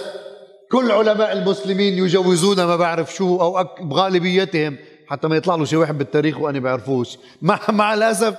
كل 0.71 0.91
علماء 0.91 1.31
المسلمين 1.31 1.93
يجوزون 1.93 2.63
ما 2.63 2.75
بعرف 2.75 3.15
شو 3.15 3.41
أو 3.41 3.63
بغالبيتهم. 3.81 4.77
حتى 5.07 5.27
ما 5.27 5.35
يطلع 5.35 5.55
له 5.55 5.65
شي 5.65 5.75
واحد 5.75 5.97
بالتاريخ 5.97 6.39
وأنا 6.39 6.59
بعرفوش. 6.59 7.17
مع, 7.41 7.59
مع 7.69 7.93
الأسف 7.93 8.35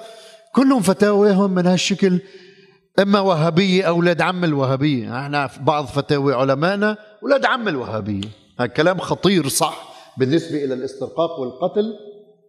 كلهم 0.52 0.82
فتاويهم 0.82 1.50
من 1.50 1.66
هالشكل. 1.66 2.20
إما 2.98 3.20
وهابيه 3.20 3.82
أو 3.82 3.98
ولاد 3.98 4.20
عم 4.20 4.44
الوهابيه 4.44 5.18
إحنا 5.20 5.50
بعض 5.60 5.84
فتاوي 5.86 6.34
علمائنا 6.34 6.96
ولاد 7.22 7.44
عم 7.44 7.68
الوهابيه 7.68 8.28
هذا 8.60 8.66
كلام 8.66 8.98
خطير 8.98 9.48
صح 9.48 9.96
بالنسبة 10.18 10.64
إلى 10.64 10.74
الاسترقاق 10.74 11.40
والقتل. 11.40 11.94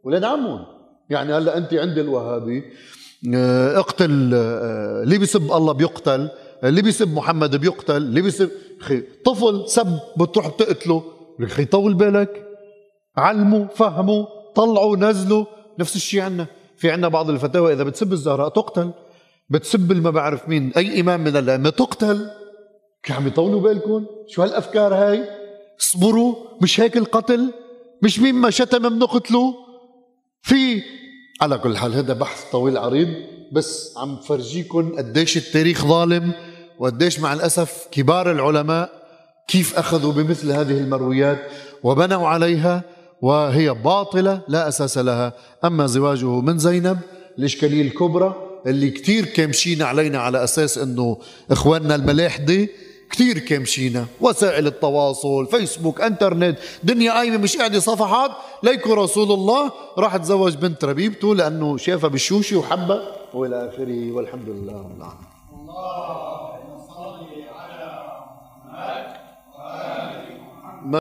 ولاد 0.03 0.23
عمهم. 0.23 0.65
يعني 1.09 1.33
هلأ 1.33 1.57
أنت 1.57 1.73
عند 1.73 1.97
الوهابي 1.97 2.63
آه، 3.35 3.79
اقتل 3.79 4.31
آه، 4.33 5.03
اللي 5.03 5.17
بيسب 5.17 5.51
الله 5.51 5.73
بيقتل 5.73 6.29
اللي 6.63 6.81
بيسب 6.81 7.13
محمد 7.13 7.55
بيقتل 7.55 7.95
اللي 7.97 8.21
بيسب 8.21 8.49
خي 8.79 9.03
طفل 9.25 9.63
سب 9.67 9.99
بتروح 10.17 10.47
بتقتله. 10.47 11.03
لك 11.39 11.51
خي 11.51 11.65
طول 11.65 11.93
بالك. 11.93 12.43
علموا 13.17 13.65
فهموا 13.67 14.25
طلعوا 14.55 14.97
نزلوا. 14.97 15.45
نفس 15.79 15.95
الشيء 15.95 16.21
عندنا. 16.21 16.45
في 16.77 16.91
عندنا 16.91 17.07
بعض 17.07 17.29
الفتاوى 17.29 17.73
إذا 17.73 17.83
بتسب 17.83 18.13
الزهراء 18.13 18.49
تقتل. 18.49 18.91
بتسب 19.49 19.91
ما 19.91 20.09
بعرف 20.09 20.49
مين. 20.49 20.71
أي 20.77 21.01
إمام 21.01 21.21
من 21.21 21.37
الأئمة. 21.37 21.69
تقتل. 21.69 22.29
عم 23.09 23.27
يطولوا 23.27 23.61
بالكم 23.61 24.05
شو 24.27 24.41
هالأفكار 24.41 24.93
هاي؟ 24.93 25.23
اصبروا. 25.81 26.35
مش 26.61 26.79
هيك 26.79 26.97
القتل؟ 26.97 27.53
مش 28.01 28.19
مين 28.19 28.35
ما 28.35 28.49
شتم 28.49 28.89
بنقتله 28.89 29.53
في 30.41 30.83
على 31.41 31.57
كل 31.57 31.77
حال 31.77 31.93
هذا 31.93 32.13
بحث 32.13 32.51
طويل 32.51 32.77
عريض 32.77 33.07
بس 33.51 33.97
عم 33.97 34.15
فرجيكم 34.15 34.95
قديش 34.97 35.37
التاريخ 35.37 35.85
ظالم 35.85 36.31
وقديش 36.79 37.19
مع 37.19 37.33
الأسف 37.33 37.87
كبار 37.91 38.31
العلماء 38.31 38.89
كيف 39.47 39.79
أخذوا 39.79 40.13
بمثل 40.13 40.51
هذه 40.51 40.77
المرويات 40.77 41.39
وبنوا 41.83 42.27
عليها 42.27 42.83
وهي 43.21 43.73
باطلة 43.73 44.41
لا 44.47 44.67
أساس 44.67 44.97
لها. 44.97 45.33
أما 45.65 45.87
زواجه 45.87 46.41
من 46.41 46.59
زينب 46.59 46.97
الإشكالية 47.39 47.81
الكبرى 47.81 48.46
اللي 48.65 48.89
كتير 48.89 49.25
كامشين 49.25 49.81
علينا 49.81 50.19
على 50.19 50.43
أساس 50.43 50.77
إنه 50.77 51.17
إخواننا 51.51 51.95
الملاحدة 51.95 52.67
كثير 53.11 53.39
كامشينا. 53.39 54.05
وسائل 54.21 54.67
التواصل 54.67 55.47
فيسبوك 55.47 56.01
إنترنت 56.01 56.57
دنيا 56.83 57.11
قايمة 57.11 57.37
مش 57.37 57.57
قاعدة 57.57 57.79
صفحات. 57.79 58.31
ليكو 58.63 58.93
رسول 58.93 59.31
الله. 59.31 59.71
راح 59.97 60.17
تزوج 60.17 60.55
بنت 60.55 60.85
ربيبته 60.85 61.35
لأنه 61.35 61.77
شافها 61.77 62.09
بالشوشة 62.09 62.57
وحبها. 62.57 63.01
وإلى 63.33 63.69
آخره 63.69 64.11
والحمد 64.11 64.49
لله 64.49 64.73
رب 64.73 64.97
العالمين. 64.97 65.27